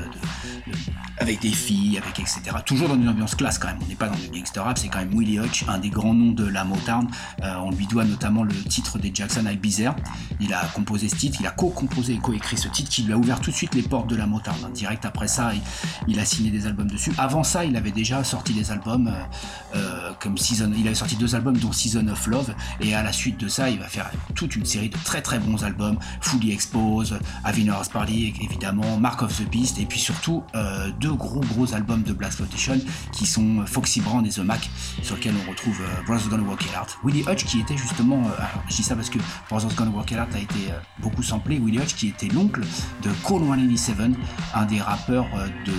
avec 1.19 1.41
des 1.41 1.53
filles, 1.53 1.97
avec 1.97 2.19
etc. 2.21 2.41
Toujours 2.67 2.89
dans 2.89 2.97
une 2.97 3.09
ambiance 3.09 3.35
classe 3.35 3.59
quand 3.59 3.69
même. 3.69 3.79
On 3.83 3.87
n'est 3.87 3.95
pas 3.95 4.09
dans 4.09 4.19
du 4.19 4.29
gangster 4.29 4.63
rap, 4.63 4.77
c'est 4.77 4.89
quand 4.89 4.99
même 4.99 5.15
Willie 5.15 5.39
Hutch, 5.39 5.65
un 5.69 5.79
des 5.79 5.89
grands 5.89 6.13
noms 6.13 6.33
de 6.33 6.47
la 6.47 6.65
Motown. 6.65 7.09
Euh, 7.43 7.55
on 7.65 7.71
lui 7.71 7.87
doit 7.87 8.05
notamment 8.05 8.43
le 8.43 8.53
titre 8.53 8.99
des 8.99 9.11
Jackson 9.15 9.47
avec 9.47 9.61
Bizarre. 9.61 9.97
Il 10.39 10.53
a 10.53 10.67
composé 10.75 11.09
ce 11.09 11.17
titre, 11.17 11.39
il 11.41 11.47
a 11.47 11.51
co-composé 11.51 12.15
et 12.15 12.19
co-écrit 12.19 12.59
ce 12.59 12.69
titre 12.69 12.91
qui 12.91 13.05
lui 13.05 13.15
a 13.15 13.17
ouvert 13.17 13.41
tout 13.41 13.51
de 13.51 13.57
suite 13.57 13.75
les 13.75 13.83
portes 13.83 14.09
de 14.09 14.17
la 14.17 14.27
Motown. 14.27 14.57
Direct 14.75 15.07
après 15.07 15.29
ça, 15.29 15.53
il, 16.09 16.19
a 16.19 16.25
signé 16.27 16.51
des 16.51 16.67
albums 16.67 16.91
dessus. 16.91 17.13
Avant 17.17 17.43
ça, 17.43 17.65
il 17.65 17.75
avait 17.77 17.91
sorti 18.25 18.53
des 18.53 18.71
albums 18.71 19.09
euh, 19.09 19.77
euh, 19.77 20.13
comme 20.21 20.37
Season. 20.37 20.71
Il 20.77 20.87
avait 20.87 20.95
sorti 20.95 21.17
deux 21.17 21.35
albums 21.35 21.57
dont 21.57 21.73
Season 21.73 22.07
of 22.09 22.27
Love. 22.27 22.55
Et 22.81 22.95
à 22.95 23.03
la 23.03 23.13
suite 23.13 23.39
de 23.39 23.49
ça, 23.49 23.71
il 23.71 23.79
va 23.79 23.89
faire 23.89 24.11
toute 24.35 24.57
une 24.57 24.65
série 24.65 24.89
de 24.89 24.97
très 25.05 25.23
très 25.23 25.39
bons 25.39 25.63
albums. 25.65 25.99
Fully 26.21 26.53
Expose, 26.53 27.19
Avinor's 27.45 27.89
Party 27.89 28.35
évidemment, 28.41 28.99
Mark 28.99 29.23
of 29.23 29.37
the 29.37 29.49
Beast 29.49 29.79
et 29.79 29.87
puis 29.87 29.99
surtout 29.99 30.43
euh, 30.55 30.91
deux 31.01 31.15
gros 31.15 31.41
gros 31.41 31.75
albums 31.75 32.03
de 32.03 32.13
Blast 32.13 32.37
Flotation 32.37 32.79
qui 33.13 33.27
sont 33.27 33.65
Foxy 33.67 34.01
Brand 34.01 34.27
et 34.27 34.31
The 34.31 34.39
Mac 34.39 34.71
sur 35.03 35.17
lesquels 35.17 35.35
on 35.47 35.51
retrouve 35.51 35.81
Brothers 36.07 36.29
Gonna 36.29 36.43
Walk 36.43 36.63
It 36.63 36.73
Out. 36.81 36.99
Willie 37.05 37.25
Hutch 37.29 37.45
qui 37.45 37.61
était 37.61 37.77
justement, 37.77 38.21
alors 38.37 38.65
je 38.69 38.77
dis 38.77 38.83
ça 38.83 38.95
parce 38.95 39.11
que 39.11 39.19
Brothers 39.49 39.75
Gonna 39.75 39.91
Walk 39.91 40.11
It 40.11 40.19
Out 40.19 40.35
a 40.35 40.39
été 40.39 40.73
beaucoup 40.99 41.23
samplé. 41.23 41.59
Willie 41.59 41.79
Hutch 41.79 41.95
qui 41.95 42.09
était 42.09 42.29
l'oncle 42.29 42.63
de 43.03 43.11
Cole 43.25 43.43
187, 43.43 43.97
un 44.55 44.65
des 44.67 44.81
rappeurs 44.81 45.27
de 45.67 45.73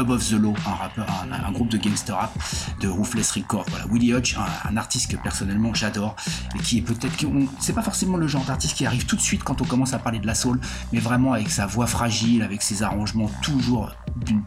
Above 0.00 0.24
the 0.28 0.32
Law, 0.32 0.54
un 0.66 0.74
rappeur, 0.74 1.06
un, 1.30 1.49
groupe 1.50 1.68
de 1.68 1.78
gangster 1.78 2.16
rap 2.16 2.32
de 2.80 2.88
Ruthless 2.88 3.32
Records. 3.32 3.66
Voilà, 3.68 3.86
Willie 3.86 4.12
Hutch, 4.12 4.36
un, 4.64 4.76
artiste 4.76 5.10
que 5.10 5.16
personnellement 5.16 5.74
j'adore 5.74 6.16
et 6.54 6.58
qui 6.58 6.78
est 6.78 6.82
peut-être, 6.82 7.24
c'est 7.58 7.72
pas 7.72 7.82
forcément 7.82 8.16
le 8.16 8.26
genre 8.26 8.44
d'artiste 8.44 8.76
qui 8.76 8.86
arrive 8.86 9.06
tout 9.06 9.16
de 9.16 9.20
suite 9.20 9.42
quand 9.44 9.60
on 9.60 9.64
commence 9.64 9.92
à 9.92 9.98
parler 9.98 10.18
de 10.18 10.26
la 10.26 10.34
soul, 10.34 10.60
mais 10.92 11.00
vraiment 11.00 11.32
avec 11.32 11.50
sa 11.50 11.66
voix 11.66 11.86
fragile, 11.86 12.42
avec 12.42 12.62
ses 12.62 12.82
arrangements 12.82 13.30
toujours 13.42 13.94
d'une 14.16 14.42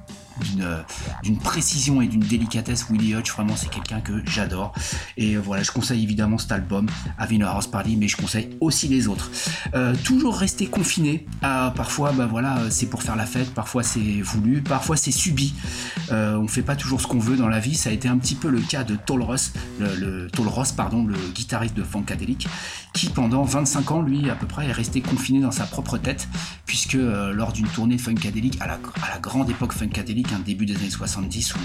d'une 1.24 1.38
précision 1.38 2.02
et 2.02 2.08
d'une 2.08 2.22
délicatesse. 2.22 2.88
Willie 2.89 3.15
Hutch, 3.15 3.32
vraiment, 3.32 3.56
c'est 3.56 3.69
quelqu'un 3.69 4.02
que 4.02 4.13
j'adore. 4.26 4.74
Et 5.17 5.36
euh, 5.36 5.39
voilà, 5.39 5.63
je 5.63 5.72
conseille 5.72 6.04
évidemment 6.04 6.38
cet 6.38 6.52
album, 6.52 6.88
Having 7.17 7.43
a 7.43 7.52
House 7.52 7.67
Party, 7.67 7.98
mais 7.98 8.08
je 8.08 8.17
conseille 8.17 8.50
aussi 8.60 8.88
les 8.88 9.08
autres. 9.08 9.32
Euh, 9.76 9.96
toujours 10.04 10.38
rester 10.38 10.67
confiné. 10.67 11.26
parfois, 11.41 12.12
bah 12.12 12.28
voilà, 12.30 12.69
c'est 12.69 12.88
pour 12.88 13.04
faire 13.04 13.15
la 13.15 13.26
fête, 13.26 13.54
parfois 13.54 13.84
c'est 13.84 14.22
voulu, 14.22 14.62
parfois 14.62 14.98
c'est 14.98 15.12
subi. 15.12 15.54
on 16.12 16.48
fait 16.48 16.62
pas 16.62 16.76
toujours 16.76 17.02
ce 17.02 17.08
qu'on 17.08 17.19
veut 17.19 17.38
dans 17.38 17.48
la 17.48 17.60
vie. 17.60 17.76
Ça 17.76 17.89
a 17.89 17.93
été 17.93 18.08
un 18.08 18.17
petit 18.17 18.36
peu 18.36 18.50
le 18.50 18.60
cas 18.60 18.84
de 18.84 18.96
Tol 18.96 19.22
Ross, 19.22 19.54
le, 19.80 20.28
Ross, 20.38 20.72
pardon, 20.72 21.06
le 21.06 21.15
guitariste 21.34 21.76
de 21.76 21.84
Funkadelic, 21.84 22.48
qui 22.93 23.08
pendant 23.10 23.43
25 23.43 23.91
ans, 23.91 24.02
lui, 24.02 24.30
à 24.30 24.36
peu 24.36 24.46
près, 24.46 24.67
est 24.67 24.72
resté 24.72 25.02
confiné 25.02 25.39
dans 25.39 25.52
sa 25.52 25.65
propre 25.65 25.98
tête, 25.98 26.28
puisque 26.65 26.93
lors 26.93 27.54
d'une 27.54 27.67
tournée 27.67 27.98
Funkadelic, 27.98 28.62
à 28.62 28.65
à 28.74 29.10
la 29.13 29.19
grande 29.19 29.50
époque 29.50 29.74
Funkadelic, 29.74 30.23
un 30.32 30.40
début 30.40 30.66
des 30.66 30.76
années 30.76 30.90
70 30.90 31.56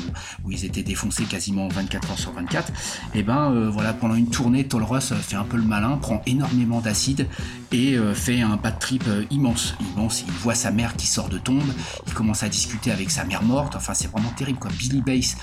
où, 0.44 0.51
ils 0.51 0.64
étaient 0.64 0.83
défoncés 0.83 1.25
quasiment 1.25 1.68
24 1.68 2.11
heures 2.11 2.18
sur 2.18 2.33
24, 2.33 2.73
et 3.14 3.23
ben 3.23 3.53
euh, 3.53 3.71
voilà, 3.71 3.92
pendant 3.92 4.14
une 4.14 4.31
tournée, 4.31 4.66
Tolros 4.66 5.01
fait 5.01 5.37
un 5.37 5.44
peu 5.44 5.57
le 5.57 5.62
malin, 5.62 5.99
prend 5.99 6.23
énormément 6.27 6.81
d'acide 6.81 7.29
et 7.73 7.97
euh, 7.97 8.14
fait 8.14 8.40
un 8.40 8.57
bad 8.57 8.79
trip 8.79 9.05
euh, 9.09 9.25
immense. 9.31 9.75
Immense, 9.94 10.25
il 10.27 10.33
voit 10.33 10.55
sa 10.55 10.71
mère 10.71 10.97
qui 10.97 11.07
sort 11.07 11.29
de 11.29 11.38
tombe, 11.38 11.71
il 12.07 12.14
commence 12.14 12.42
à 12.42 12.49
discuter 12.49 12.90
avec 12.90 13.11
sa 13.11 13.25
mère 13.25 13.42
morte, 13.42 13.77
enfin 13.77 13.94
c'est 13.94 14.11
vraiment 14.11 14.31
terrible 14.31 14.59
quoi. 14.59 14.71
Billy 14.79 15.03
Bass 15.03 15.37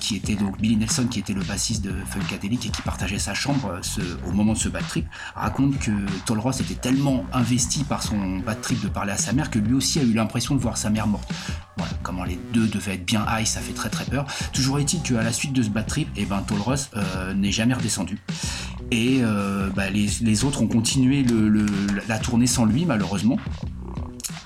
qui 0.00 0.16
était 0.16 0.34
donc 0.34 0.58
Billy 0.58 0.76
Nelson, 0.76 1.06
qui 1.06 1.20
était 1.20 1.34
le 1.34 1.42
bassiste 1.42 1.84
de 1.84 1.92
Funkadelic 2.10 2.66
et 2.66 2.70
qui 2.70 2.82
partageait 2.82 3.18
sa 3.18 3.34
chambre 3.34 3.80
au 4.26 4.32
moment 4.32 4.54
de 4.54 4.58
ce 4.58 4.68
bad 4.68 4.86
trip, 4.88 5.06
raconte 5.34 5.78
que 5.78 5.90
Tolros 6.24 6.52
était 6.52 6.74
tellement 6.74 7.24
investi 7.32 7.84
par 7.84 8.02
son 8.02 8.38
bad 8.38 8.60
trip 8.60 8.80
de 8.82 8.88
parler 8.88 9.12
à 9.12 9.16
sa 9.16 9.32
mère 9.32 9.50
que 9.50 9.58
lui 9.58 9.74
aussi 9.74 10.00
a 10.00 10.02
eu 10.02 10.12
l'impression 10.12 10.54
de 10.54 10.60
voir 10.60 10.76
sa 10.76 10.90
mère 10.90 11.06
morte. 11.06 11.30
Voilà, 11.76 11.92
comment 12.02 12.24
les 12.24 12.38
deux 12.52 12.59
devaient 12.66 12.94
être 12.94 13.06
bien 13.06 13.24
high, 13.28 13.46
ça 13.46 13.60
fait 13.60 13.72
très 13.72 13.88
très 13.88 14.04
peur. 14.04 14.26
Toujours 14.52 14.78
est-il 14.78 15.02
qu'à 15.02 15.22
la 15.22 15.32
suite 15.32 15.52
de 15.52 15.62
ce 15.62 15.68
bad 15.68 15.86
trip, 15.86 16.08
et 16.16 16.22
eh 16.22 16.26
ben, 16.26 16.42
euh, 16.96 17.34
n'est 17.34 17.52
jamais 17.52 17.74
redescendu. 17.74 18.18
Et 18.90 19.20
euh, 19.22 19.68
bah, 19.74 19.90
les, 19.90 20.44
autres 20.44 20.62
ont 20.62 20.66
continué 20.66 21.24
la 22.08 22.18
tournée 22.18 22.46
sans 22.46 22.64
lui, 22.64 22.84
malheureusement. 22.84 23.36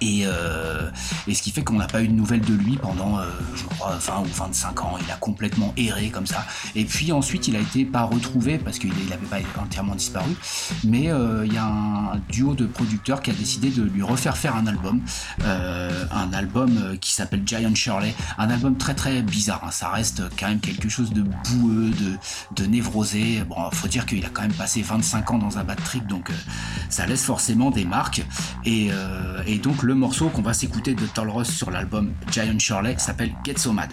Euh, 0.04 0.90
et, 1.26 1.34
ce 1.34 1.42
qui 1.42 1.50
fait 1.50 1.62
qu'on 1.62 1.74
n'a 1.74 1.86
pas 1.86 2.02
eu 2.02 2.08
de 2.08 2.12
nouvelles 2.12 2.40
de 2.40 2.54
lui 2.54 2.76
pendant, 2.76 3.18
euh, 3.18 3.24
je 3.54 3.64
crois, 3.64 3.96
20 3.96 4.20
ou 4.20 4.24
25 4.24 4.82
ans. 4.82 4.98
Il 5.04 5.10
a 5.10 5.16
complètement 5.16 5.72
erré 5.76 6.10
comme 6.10 6.26
ça. 6.26 6.46
Et 6.74 6.84
puis 6.84 7.12
ensuite, 7.12 7.48
il 7.48 7.56
a 7.56 7.60
été 7.60 7.84
pas 7.84 8.02
retrouvé 8.02 8.58
parce 8.58 8.78
qu'il 8.78 8.92
n'avait 9.08 9.26
pas 9.26 9.38
entièrement 9.60 9.94
disparu. 9.94 10.34
Mais 10.84 11.10
euh, 11.10 11.46
il 11.46 11.52
y 11.52 11.58
a 11.58 11.66
un 11.66 12.18
duo 12.30 12.54
de 12.54 12.66
producteurs 12.66 13.22
qui 13.22 13.30
a 13.30 13.34
décidé 13.34 13.70
de 13.70 13.82
lui 13.82 14.02
refaire 14.02 14.36
faire 14.36 14.56
un 14.56 14.66
album. 14.66 15.00
un 15.44 16.32
album 16.32 16.98
qui 17.00 17.12
s'appelle 17.12 17.42
Giant 17.44 17.74
Shirley. 17.74 18.14
Un 18.38 18.50
album 18.50 18.76
très 18.76 18.94
très 18.94 19.22
bizarre. 19.22 19.62
Hein. 19.64 19.70
Ça 19.70 19.88
reste 19.88 20.22
quand 20.38 20.48
même 20.48 20.60
quelque 20.60 20.88
chose 20.88 21.12
de 21.12 21.22
boueux, 21.22 21.90
de, 22.56 22.66
névrosé. 22.66 23.42
Bon, 23.48 23.56
faut 23.72 23.88
dire 23.88 24.06
qu'il 24.06 24.24
a 24.24 24.28
quand 24.28 24.42
même 24.42 24.52
passé 24.52 24.82
25 24.82 25.30
ans 25.32 25.38
dans 25.38 25.58
un 25.58 25.64
bad 25.64 25.82
trip. 25.82 26.06
Donc 26.06 26.30
ça 26.88 27.06
laisse 27.06 27.24
forcément 27.24 27.70
des 27.70 27.84
marques. 27.84 28.24
Et 28.64 28.90
donc 29.62 29.82
le 29.82 29.93
morceau 29.94 30.28
qu'on 30.28 30.42
va 30.42 30.54
s'écouter 30.54 30.94
de 30.94 31.06
Ross 31.28 31.48
sur 31.48 31.70
l'album 31.70 32.12
Giant 32.30 32.58
Shirley 32.58 32.96
s'appelle 32.98 33.32
Get 33.44 33.58
So 33.58 33.72
Mad. 33.72 33.90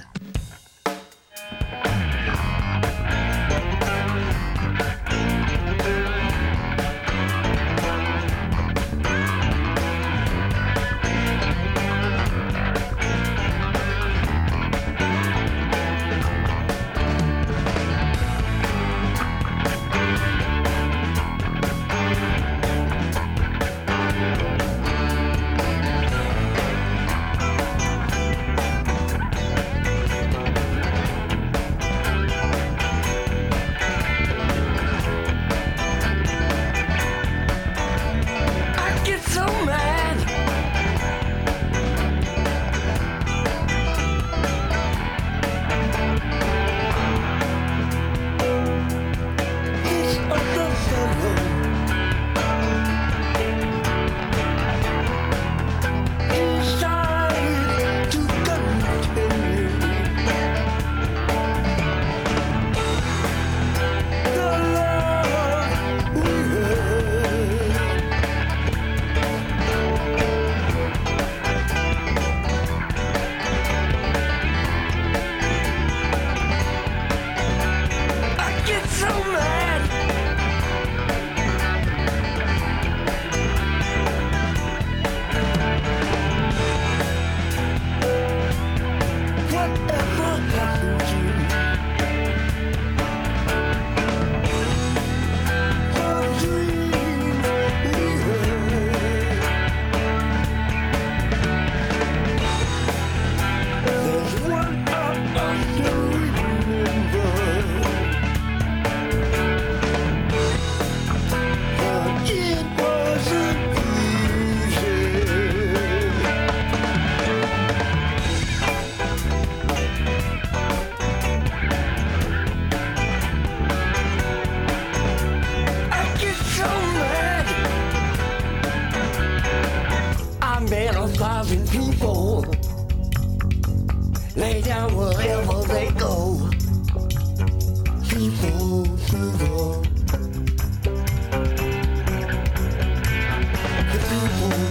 people 144.12 144.71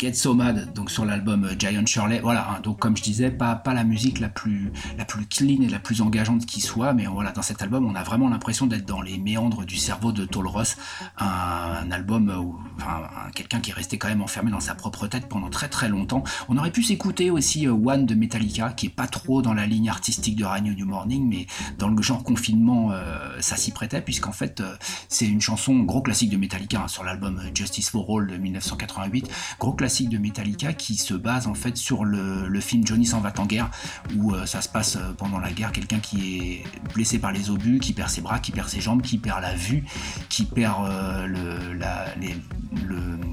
Get 0.00 0.14
So 0.14 0.32
Mad, 0.32 0.72
donc 0.72 0.90
sur 0.90 1.04
l'album 1.04 1.44
euh, 1.44 1.54
Giant 1.58 1.84
Shirley. 1.84 2.20
Voilà, 2.20 2.48
hein, 2.50 2.60
donc 2.62 2.78
comme 2.78 2.96
je 2.96 3.02
disais, 3.02 3.30
pas, 3.30 3.54
pas 3.54 3.74
la 3.74 3.84
musique 3.84 4.18
la 4.18 4.30
plus, 4.30 4.72
la 4.96 5.04
plus 5.04 5.26
clean 5.26 5.60
et 5.60 5.68
la 5.68 5.78
plus 5.78 6.00
engageante 6.00 6.46
qui 6.46 6.62
soit, 6.62 6.94
mais 6.94 7.04
voilà, 7.04 7.32
dans 7.32 7.42
cet 7.42 7.60
album, 7.60 7.84
on 7.84 7.94
a 7.94 8.02
vraiment 8.02 8.30
l'impression 8.30 8.66
d'être 8.66 8.86
dans 8.86 9.02
les 9.02 9.18
méandres 9.18 9.66
du 9.66 9.76
cerveau 9.76 10.12
de 10.12 10.24
Tol 10.24 10.46
Ross, 10.46 10.78
un, 11.18 11.90
album 11.90 12.30
où, 12.30 12.58
enfin, 12.80 13.30
quelqu'un 13.34 13.60
qui 13.60 13.70
est 13.70 13.74
resté 13.74 13.98
quand 13.98 14.08
même 14.08 14.22
enfermé 14.22 14.50
dans 14.50 14.60
sa 14.60 14.74
propre 14.74 15.06
tête 15.06 15.28
pendant 15.28 15.50
très 15.50 15.68
très 15.68 15.88
longtemps. 15.88 16.24
On 16.48 16.56
aurait 16.56 16.70
pu 16.70 16.82
s'écouter 16.82 17.30
aussi 17.30 17.66
euh, 17.66 17.72
One 17.72 18.06
de 18.06 18.14
Metallica, 18.14 18.70
qui 18.70 18.86
est 18.86 18.94
pas 18.94 19.06
trop 19.06 19.42
dans 19.42 19.54
la 19.54 19.66
ligne 19.66 19.88
artistique 19.88 20.36
de 20.36 20.44
Radio 20.44 20.74
New 20.74 20.86
Morning, 20.86 21.28
mais 21.28 21.46
dans 21.78 21.88
le 21.88 22.02
genre 22.02 22.22
confinement, 22.22 22.92
euh, 22.92 23.40
ça 23.40 23.56
s'y 23.56 23.72
prêtait, 23.72 24.00
puisqu'en 24.00 24.32
fait, 24.32 24.62
c'est 25.08 25.26
une 25.26 25.40
chanson 25.40 25.80
gros 25.80 26.02
classique 26.02 26.30
de 26.30 26.36
Metallica 26.36 26.82
hein, 26.82 26.88
sur 26.88 27.04
l'album 27.04 27.40
Justice 27.54 27.90
for 27.90 28.06
All 28.08 28.26
de 28.26 28.36
1988, 28.36 29.30
gros 29.58 29.72
classique 29.72 30.08
de 30.08 30.18
Metallica 30.18 30.72
qui 30.72 30.96
se 30.96 31.14
base 31.14 31.46
en 31.46 31.54
fait 31.54 31.76
sur 31.76 32.04
le, 32.04 32.60
film 32.60 32.86
Johnny 32.86 33.06
s'en 33.06 33.20
va 33.20 33.32
en 33.38 33.46
guerre 33.46 33.70
où 34.16 34.34
euh, 34.34 34.46
ça 34.46 34.60
se 34.60 34.68
passe 34.68 34.96
euh, 34.96 35.12
pendant 35.16 35.38
la 35.38 35.50
guerre, 35.52 35.72
quelqu'un 35.72 35.98
qui 35.98 36.38
est 36.38 36.92
blessé 36.94 37.18
par 37.18 37.32
les 37.32 37.50
obus, 37.50 37.78
qui 37.78 37.92
perd 37.92 38.10
ses 38.10 38.20
bras, 38.20 38.38
qui 38.38 38.52
perd 38.52 38.68
ses 38.68 38.80
jambes, 38.80 39.02
qui 39.02 39.18
perd 39.18 39.40
la 39.40 39.54
vue, 39.54 39.84
qui 40.28 40.44
perd 40.44 40.84
euh, 40.86 41.26
le, 41.26 41.72
la, 41.74 42.06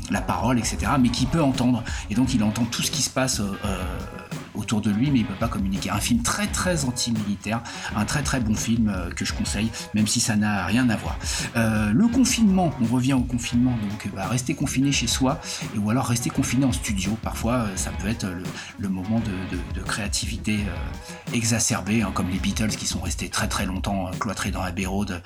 la, 0.09 0.21
parole, 0.21 0.59
etc. 0.59 0.77
mais 0.99 1.09
qui 1.09 1.25
peut 1.25 1.41
entendre 1.41 1.83
et 2.09 2.15
donc 2.15 2.33
il 2.33 2.43
entend 2.43 2.65
tout 2.65 2.81
ce 2.81 2.91
qui 2.91 3.01
se 3.01 3.09
passe 3.09 3.41
autour 4.57 4.81
de 4.81 4.91
lui, 4.91 5.11
mais 5.11 5.19
il 5.19 5.25
peut 5.25 5.33
pas 5.33 5.47
communiquer. 5.47 5.89
Un 5.89 5.99
film 5.99 6.21
très 6.23 6.47
très 6.47 6.85
anti-militaire, 6.85 7.61
un 7.95 8.05
très 8.05 8.23
très 8.23 8.39
bon 8.39 8.55
film 8.55 8.89
euh, 8.89 9.09
que 9.11 9.25
je 9.25 9.33
conseille, 9.33 9.69
même 9.93 10.07
si 10.07 10.19
ça 10.19 10.35
n'a 10.35 10.65
rien 10.65 10.89
à 10.89 10.95
voir. 10.95 11.17
Euh, 11.55 11.91
le 11.93 12.07
confinement, 12.07 12.73
on 12.81 12.85
revient 12.93 13.13
au 13.13 13.21
confinement, 13.21 13.77
donc 13.89 14.09
bah, 14.13 14.27
rester 14.27 14.55
confiné 14.55 14.91
chez 14.91 15.07
soi, 15.07 15.39
et, 15.75 15.77
ou 15.77 15.89
alors 15.89 16.05
rester 16.05 16.29
confiné 16.29 16.65
en 16.65 16.71
studio. 16.71 17.17
Parfois, 17.21 17.53
euh, 17.53 17.75
ça 17.75 17.91
peut 17.91 18.07
être 18.07 18.27
le, 18.79 18.89
moment 18.89 19.19
de, 19.19 19.81
créativité 19.81 20.59
exacerbée, 21.33 22.01
hein, 22.01 22.11
comme 22.13 22.29
les 22.29 22.39
Beatles 22.39 22.69
qui 22.69 22.85
sont 22.85 22.99
restés 22.99 23.29
très 23.29 23.47
très 23.47 23.65
longtemps 23.65 24.09
cloîtrés 24.19 24.51
dans 24.51 24.63
la 24.63 24.71
Road 24.87 25.21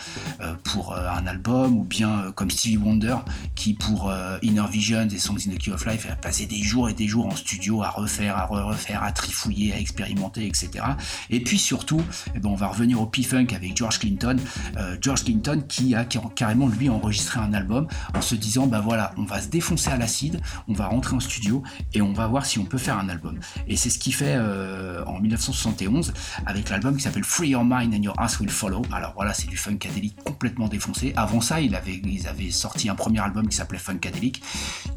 pour 0.64 0.96
un 0.96 1.26
album, 1.28 1.78
ou 1.78 1.84
bien 1.84 2.32
comme 2.36 2.50
Stevie 2.50 2.78
Wonder 2.78 3.16
qui 3.56 3.74
pour 3.74 4.12
Inner 4.42 4.66
Vision 4.70 5.08
et 5.10 5.20
Songs 5.20 5.38
in 5.48 5.52
the 5.52 5.58
Key 5.58 5.72
of 5.72 5.86
Life 5.86 6.08
a 6.10 6.16
passé 6.16 6.46
des 6.46 6.62
jours 6.62 6.90
et 6.90 6.94
des 6.94 7.08
jours 7.08 7.28
en 7.28 7.36
studio 7.36 7.84
à 7.84 7.90
refaire, 7.90 8.38
à 8.38 8.46
refaire, 8.46 9.04
à 9.04 9.12
trifouiller, 9.22 9.74
à 9.74 9.80
expérimenter, 9.80 10.46
etc. 10.46 10.84
Et 11.30 11.42
puis 11.42 11.60
surtout, 11.60 12.02
eh 12.36 12.40
ben, 12.40 12.50
on 12.50 12.56
va 12.56 12.68
revenir 12.68 13.00
au 13.02 13.06
P-Funk 13.06 13.48
avec 13.56 13.78
George 13.78 14.00
Clinton. 14.00 14.38
Euh, 14.78 14.98
George 15.00 15.24
Clinton 15.24 15.64
qui 15.68 15.96
a 15.96 16.06
carrément 16.36 16.68
lui 16.68 16.90
enregistré 16.90 17.40
un 17.40 17.54
album 17.54 17.88
en 18.14 18.22
se 18.22 18.36
disant 18.36 18.68
bah 18.68 18.82
voilà, 18.82 19.14
on 19.18 19.24
va 19.24 19.42
se 19.42 19.48
défoncer 19.48 19.90
à 19.90 19.98
l'acide, 19.98 20.42
on 20.68 20.74
va 20.74 20.88
rentrer 20.88 21.16
en 21.16 21.20
studio 21.20 21.64
et 21.94 22.02
on 22.02 22.14
va 22.14 22.28
voir 22.28 22.46
si 22.46 22.60
on 22.60 22.66
peut 22.66 22.78
faire 22.78 22.98
un 22.98 23.10
album. 23.10 23.40
Et 23.68 23.78
c'est 23.78 23.90
ce 23.90 24.00
qu'il 24.00 24.14
fait 24.14 24.36
euh, 24.36 25.04
en 25.06 25.20
1971 25.20 26.14
avec 26.46 26.70
l'album 26.70 26.96
qui 26.96 27.04
s'appelle 27.04 27.24
Free 27.24 27.50
Your 27.50 27.64
Mind 27.64 27.94
and 27.94 28.02
Your 28.02 28.20
Ass 28.20 28.40
Will 28.40 28.50
Follow. 28.50 28.82
Alors 28.92 29.14
voilà, 29.16 29.34
c'est 29.34 29.48
du 29.48 29.58
funkadelic 29.58 30.16
complètement 30.24 30.68
défoncé. 30.68 31.14
Avant 31.16 31.42
ça, 31.42 31.62
il 31.62 31.76
avait, 31.76 32.02
ils 32.04 32.28
avaient 32.28 32.52
sorti 32.52 32.90
un 32.90 32.96
premier 32.96 33.20
album 33.20 33.48
qui 33.48 33.56
s'appelait 33.56 33.78
Funkadelic 33.78 34.42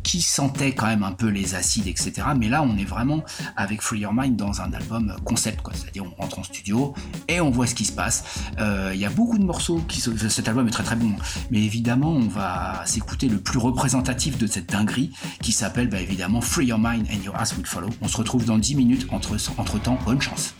qui 0.02 0.22
sentait 0.22 0.72
quand 0.74 0.86
même 0.86 1.02
un 1.02 1.12
peu 1.12 1.28
les 1.28 1.54
acides, 1.54 1.86
etc. 1.86 2.12
Mais 2.36 2.48
là, 2.48 2.62
on 2.62 2.76
est 2.76 2.84
vraiment 2.84 3.22
avec 3.56 3.82
Free 3.82 4.00
Your 4.00 4.13
Mind 4.14 4.36
dans 4.36 4.60
un 4.60 4.72
album 4.72 5.14
concept, 5.24 5.62
quoi. 5.62 5.72
C'est-à-dire 5.74 6.04
on 6.04 6.22
rentre 6.22 6.38
en 6.38 6.42
studio 6.42 6.94
et 7.28 7.40
on 7.40 7.50
voit 7.50 7.66
ce 7.66 7.74
qui 7.74 7.84
se 7.84 7.92
passe. 7.92 8.24
Euh, 8.58 8.92
il 8.94 9.00
y 9.00 9.04
a 9.04 9.10
beaucoup 9.10 9.38
de 9.38 9.44
morceaux 9.44 9.80
qui 9.88 10.00
cet 10.00 10.48
album 10.48 10.66
est 10.68 10.70
très 10.70 10.84
très 10.84 10.96
bon, 10.96 11.12
mais 11.50 11.62
évidemment 11.62 12.10
on 12.10 12.28
va 12.28 12.82
s'écouter 12.86 13.28
le 13.28 13.38
plus 13.38 13.58
représentatif 13.58 14.38
de 14.38 14.46
cette 14.46 14.70
dinguerie 14.70 15.10
qui 15.42 15.52
s'appelle 15.52 15.88
bah, 15.88 16.00
évidemment 16.00 16.40
Free 16.40 16.66
Your 16.66 16.78
Mind 16.78 17.06
and 17.12 17.22
Your 17.24 17.36
Ass 17.36 17.56
Will 17.56 17.66
Follow. 17.66 17.90
On 18.00 18.08
se 18.08 18.16
retrouve 18.16 18.44
dans 18.44 18.58
10 18.58 18.76
minutes 18.76 19.06
entre, 19.10 19.36
entre 19.58 19.80
temps, 19.80 19.98
bonne 20.04 20.20
chance. 20.20 20.54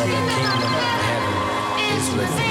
The 0.00 0.06
kingdom 0.06 0.22
of 0.22 0.88
heaven 1.04 1.98
is 1.98 2.16
within. 2.16 2.49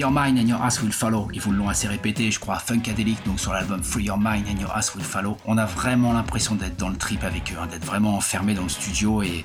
Your 0.00 0.10
Mind 0.10 0.38
and 0.38 0.48
Your 0.48 0.62
Ass 0.62 0.80
Will 0.80 0.92
Follow. 0.92 1.28
Ils 1.34 1.42
vous 1.42 1.52
l'ont 1.52 1.68
assez 1.68 1.86
répété, 1.86 2.30
je 2.30 2.40
crois, 2.40 2.58
Funkadelic, 2.58 3.22
donc 3.26 3.38
sur 3.38 3.52
l'album 3.52 3.82
Free 3.82 4.04
Your 4.04 4.16
Mind 4.16 4.46
and 4.50 4.58
Your 4.58 4.74
Ass 4.74 4.94
Will 4.94 5.04
Follow. 5.04 5.36
On 5.44 5.58
a 5.58 5.66
vraiment 5.66 6.14
l'impression 6.14 6.54
d'être 6.54 6.78
dans 6.78 6.88
le 6.88 6.96
trip 6.96 7.22
avec 7.22 7.52
eux, 7.52 7.56
hein, 7.60 7.66
d'être 7.70 7.84
vraiment 7.84 8.16
enfermé 8.16 8.54
dans 8.54 8.62
le 8.62 8.70
studio 8.70 9.22
et, 9.22 9.44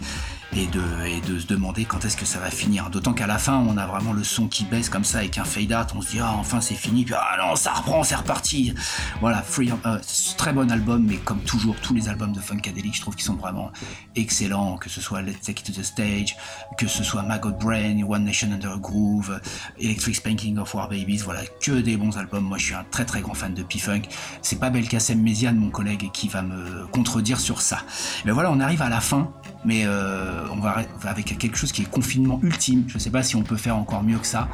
et, 0.55 0.67
de, 0.67 1.39
se 1.39 1.47
demander 1.47 1.85
quand 1.85 2.05
est-ce 2.05 2.15
que 2.15 2.25
ça 2.25 2.39
va 2.39 2.49
finir. 2.49 2.89
D'autant 2.89 3.13
qu'à 3.13 3.27
la 3.27 3.37
fin, 3.37 3.57
on 3.57 3.77
a 3.77 3.85
vraiment 3.85 4.13
le 4.13 4.23
son 4.23 4.47
qui 4.47 4.63
baisse 4.63 4.89
comme 4.89 5.03
ça 5.03 5.19
avec 5.19 5.37
un 5.37 5.43
fade 5.43 5.73
out. 5.73 5.93
On 5.95 6.01
se 6.01 6.11
dit, 6.11 6.19
ah, 6.21 6.33
enfin 6.37 6.61
c'est 6.61 6.75
fini, 6.75 7.03
puis 7.03 7.13
ah 7.17 7.37
non, 7.37 7.55
ça 7.55 7.73
reprend, 7.73 8.03
c'est 8.03 8.15
reparti. 8.15 8.73
Voilà, 9.19 9.43
euh, 9.59 9.99
très 10.37 10.53
bon 10.53 10.71
album, 10.71 11.05
mais 11.05 11.17
comme 11.17 11.41
toujours, 11.41 11.75
tous 11.81 11.93
les 11.93 12.07
albums 12.07 12.31
de 12.31 12.39
Funkadelic, 12.39 12.95
je 12.95 13.01
trouve 13.01 13.15
qu'ils 13.15 13.25
sont 13.25 13.35
vraiment 13.35 13.71
excellents, 14.15 14.77
que 14.77 14.89
ce 14.89 15.01
soit 15.01 15.21
Let's 15.21 15.41
Take 15.41 15.61
It 15.61 15.73
to 15.75 15.81
the 15.81 15.83
Stage, 15.83 16.35
que 16.77 16.87
ce 16.87 17.03
soit 17.03 17.23
Maggot 17.23 17.51
Brain, 17.51 18.01
One 18.03 18.23
Nation 18.23 18.51
Under 18.51 18.73
a 18.73 18.77
Groove, 18.77 19.39
Electric 19.79 20.15
Spanking 20.15 20.57
of 20.57 20.73
War 20.73 20.87
Babies, 20.87 21.21
voilà, 21.23 21.41
que 21.61 21.71
des 21.71 21.97
bons 21.97 22.17
albums. 22.17 22.43
Moi, 22.43 22.57
je 22.57 22.65
suis 22.65 22.75
un 22.75 22.85
très 22.91 23.05
très 23.05 23.21
grand 23.21 23.33
fan 23.33 23.53
de 23.53 23.63
P-Funk. 23.63 24.03
C'est 24.41 24.59
pas 24.59 24.69
Belkacem 24.69 25.21
Méziane, 25.21 25.57
mon 25.57 25.69
collègue, 25.69 26.11
qui 26.13 26.27
va 26.29 26.41
me 26.41 26.87
contredire 26.87 27.39
sur 27.39 27.61
ça. 27.61 27.79
Mais 28.23 28.31
voilà, 28.31 28.51
on 28.51 28.59
arrive 28.59 28.81
à 28.81 28.89
la 28.89 29.01
fin, 29.01 29.31
mais 29.65 29.83
euh, 29.85 30.44
on 30.51 30.59
va 30.59 30.83
avec 31.03 31.37
quelque 31.37 31.57
chose 31.57 31.71
qui 31.71 31.81
est 31.81 31.89
confinement 31.89 32.39
ultime. 32.43 32.85
Je 32.87 32.95
ne 32.95 32.99
sais 32.99 33.09
pas 33.09 33.23
si 33.23 33.35
on 33.35 33.43
peut 33.43 33.57
faire 33.57 33.77
encore 33.77 34.03
mieux 34.03 34.17
que 34.17 34.27
ça. 34.27 34.47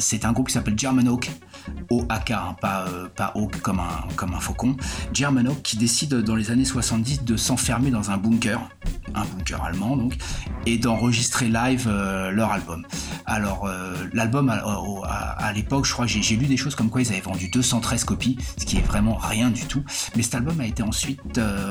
c'est 0.00 0.24
un 0.24 0.32
groupe 0.32 0.48
qui 0.48 0.54
s'appelle 0.54 0.78
German 0.78 1.08
Oak, 1.08 1.30
O-A-K, 1.90 2.30
hein, 2.30 2.56
pas, 2.60 3.32
Oak 3.34 3.60
comme 3.60 3.80
un, 3.80 4.40
faucon. 4.40 4.76
German 5.12 5.48
Oak 5.48 5.62
qui 5.62 5.76
décide 5.76 6.14
dans 6.14 6.36
les 6.36 6.50
années 6.50 6.64
70 6.64 7.24
de 7.24 7.36
s'enfermer 7.36 7.90
dans 7.90 8.10
un 8.10 8.16
bunker, 8.16 8.60
un 9.14 9.24
bunker 9.24 9.62
allemand 9.62 9.96
donc, 9.96 10.16
et 10.66 10.78
d'enregistrer 10.78 11.48
live 11.48 11.88
leur 11.88 12.52
album. 12.52 12.86
Alors 13.26 13.68
l'album 14.12 14.50
à, 14.50 15.52
l'époque, 15.54 15.86
je 15.86 15.92
crois 15.92 16.06
j'ai 16.06 16.36
lu 16.36 16.46
des 16.46 16.56
choses 16.56 16.74
comme 16.74 16.90
quoi 16.90 17.02
ils 17.02 17.10
avaient 17.10 17.20
vendu 17.20 17.48
213 17.48 18.04
copies, 18.04 18.38
ce 18.58 18.64
qui 18.64 18.78
est 18.78 18.82
vraiment 18.86 19.16
rien 19.16 19.50
du 19.50 19.64
tout. 19.66 19.84
Mais 20.16 20.22
cet 20.22 20.36
album 20.36 20.60
a 20.60 20.66
été 20.66 20.82
ensuite 20.82 21.20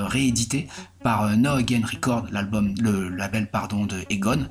réédité 0.07 0.67
par 1.01 1.23
euh, 1.23 1.35
No 1.35 1.55
Again 1.55 1.81
Record, 1.83 2.27
l'album, 2.31 2.73
le 2.81 3.09
label 3.09 3.47
pardon 3.47 3.85
de 3.85 3.97
Egon, 4.09 4.47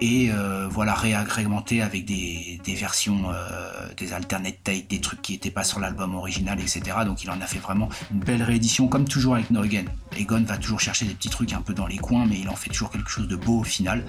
et 0.00 0.30
euh, 0.30 0.66
voilà 0.70 0.94
réagrémenté 0.94 1.82
avec 1.82 2.04
des, 2.04 2.60
versions, 2.66 3.30
euh, 3.30 3.88
des 3.96 4.12
alternate 4.12 4.62
des 4.88 5.00
trucs 5.00 5.22
qui 5.22 5.32
n'étaient 5.32 5.50
pas 5.50 5.64
sur 5.64 5.80
l'album 5.80 6.14
original, 6.14 6.60
etc. 6.60 6.82
Donc 7.04 7.24
il 7.24 7.30
en 7.30 7.40
a 7.40 7.46
fait 7.46 7.58
vraiment 7.58 7.88
une 8.12 8.20
belle 8.20 8.42
réédition, 8.42 8.88
comme 8.88 9.06
toujours 9.06 9.34
avec 9.34 9.50
No 9.50 9.62
Again. 9.62 9.84
Egon 10.16 10.42
va 10.44 10.56
toujours 10.56 10.80
chercher 10.80 11.04
des 11.04 11.14
petits 11.14 11.30
trucs 11.30 11.52
un 11.52 11.62
peu 11.62 11.74
dans 11.74 11.86
les 11.86 11.98
coins, 11.98 12.26
mais 12.26 12.38
il 12.38 12.48
en 12.48 12.56
fait 12.56 12.70
toujours 12.70 12.90
quelque 12.90 13.10
chose 13.10 13.28
de 13.28 13.36
beau 13.36 13.60
au 13.60 13.64
final. 13.64 14.04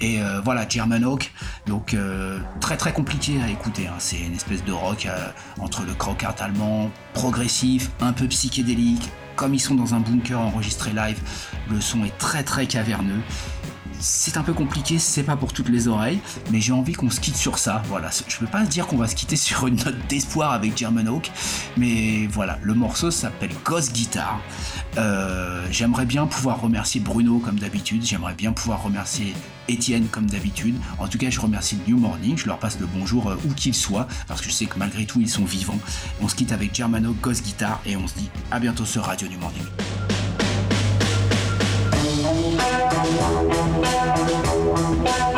Et 0.00 0.18
voilà, 0.44 0.68
German 0.68 1.04
Oak, 1.04 1.32
donc 1.66 1.96
très 2.60 2.76
très 2.76 2.92
compliqué 2.92 3.40
à 3.42 3.48
écouter. 3.48 3.86
Hein. 3.86 3.94
C'est 3.98 4.20
une 4.20 4.34
espèce 4.34 4.64
de 4.64 4.72
rock 4.72 5.08
entre 5.58 5.82
le 5.82 5.94
crock 5.94 6.22
art 6.24 6.36
allemand, 6.40 6.90
progressif, 7.12 7.90
un 8.00 8.12
peu 8.12 8.26
psychédélique, 8.28 9.10
comme 9.36 9.54
ils 9.54 9.60
sont 9.60 9.74
dans 9.74 9.94
un 9.94 10.00
bunker 10.00 10.40
enregistré 10.40 10.92
live, 10.92 11.20
le 11.70 11.80
son 11.80 12.04
est 12.04 12.16
très 12.18 12.44
très 12.44 12.66
caverneux. 12.66 13.20
C'est 14.06 14.36
un 14.36 14.42
peu 14.42 14.52
compliqué, 14.52 14.98
c'est 14.98 15.22
pas 15.22 15.34
pour 15.34 15.54
toutes 15.54 15.70
les 15.70 15.88
oreilles, 15.88 16.20
mais 16.52 16.60
j'ai 16.60 16.72
envie 16.72 16.92
qu'on 16.92 17.08
se 17.08 17.20
quitte 17.20 17.38
sur 17.38 17.56
ça. 17.56 17.82
Voilà, 17.88 18.10
je 18.28 18.36
peux 18.36 18.46
pas 18.46 18.62
dire 18.64 18.86
qu'on 18.86 18.98
va 18.98 19.08
se 19.08 19.14
quitter 19.14 19.34
sur 19.36 19.66
une 19.66 19.76
note 19.76 19.96
d'espoir 20.10 20.52
avec 20.52 20.76
German 20.76 21.08
Oak, 21.08 21.32
mais 21.78 22.26
voilà, 22.26 22.58
le 22.62 22.74
morceau 22.74 23.10
s'appelle 23.10 23.52
Ghost 23.64 23.94
Guitar. 23.94 24.42
Euh, 24.98 25.66
j'aimerais 25.70 26.04
bien 26.04 26.26
pouvoir 26.26 26.60
remercier 26.60 27.00
Bruno 27.00 27.38
comme 27.38 27.58
d'habitude, 27.58 28.04
j'aimerais 28.04 28.34
bien 28.34 28.52
pouvoir 28.52 28.82
remercier 28.82 29.32
Étienne 29.68 30.06
comme 30.08 30.28
d'habitude. 30.28 30.76
En 30.98 31.08
tout 31.08 31.16
cas, 31.16 31.30
je 31.30 31.40
remercie 31.40 31.78
New 31.88 31.96
Morning, 31.96 32.36
je 32.36 32.46
leur 32.46 32.58
passe 32.58 32.78
le 32.78 32.86
bonjour 32.86 33.30
euh, 33.30 33.36
où 33.46 33.54
qu'ils 33.54 33.74
soient, 33.74 34.06
parce 34.28 34.42
que 34.42 34.48
je 34.48 34.52
sais 34.52 34.66
que 34.66 34.78
malgré 34.78 35.06
tout, 35.06 35.22
ils 35.22 35.30
sont 35.30 35.46
vivants. 35.46 35.78
On 36.20 36.28
se 36.28 36.34
quitte 36.34 36.52
avec 36.52 36.74
Germano 36.74 37.16
Ghost 37.22 37.42
Guitar 37.42 37.80
et 37.86 37.96
on 37.96 38.06
se 38.06 38.16
dit 38.16 38.28
à 38.50 38.60
bientôt 38.60 38.84
sur 38.84 39.04
Radio 39.04 39.28
New 39.28 39.38
Morning. 39.38 39.64
Thank 45.04 45.33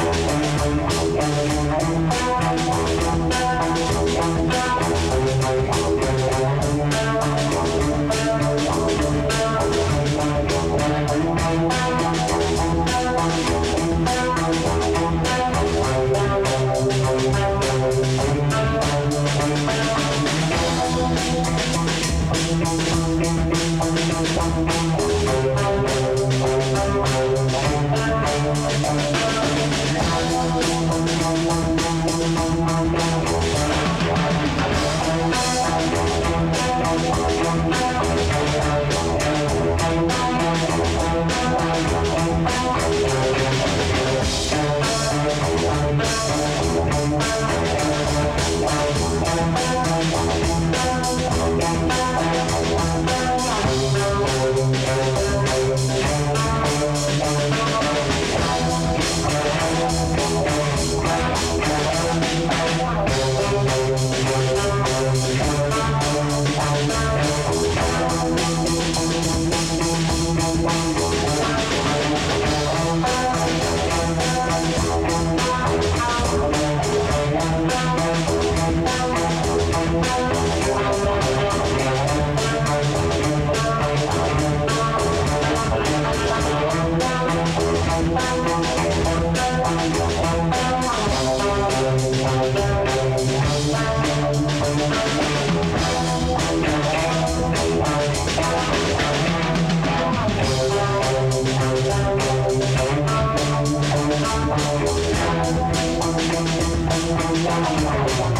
one, 107.56 107.84
one, 107.84 107.84
one, 107.84 108.20
one. 108.20 108.35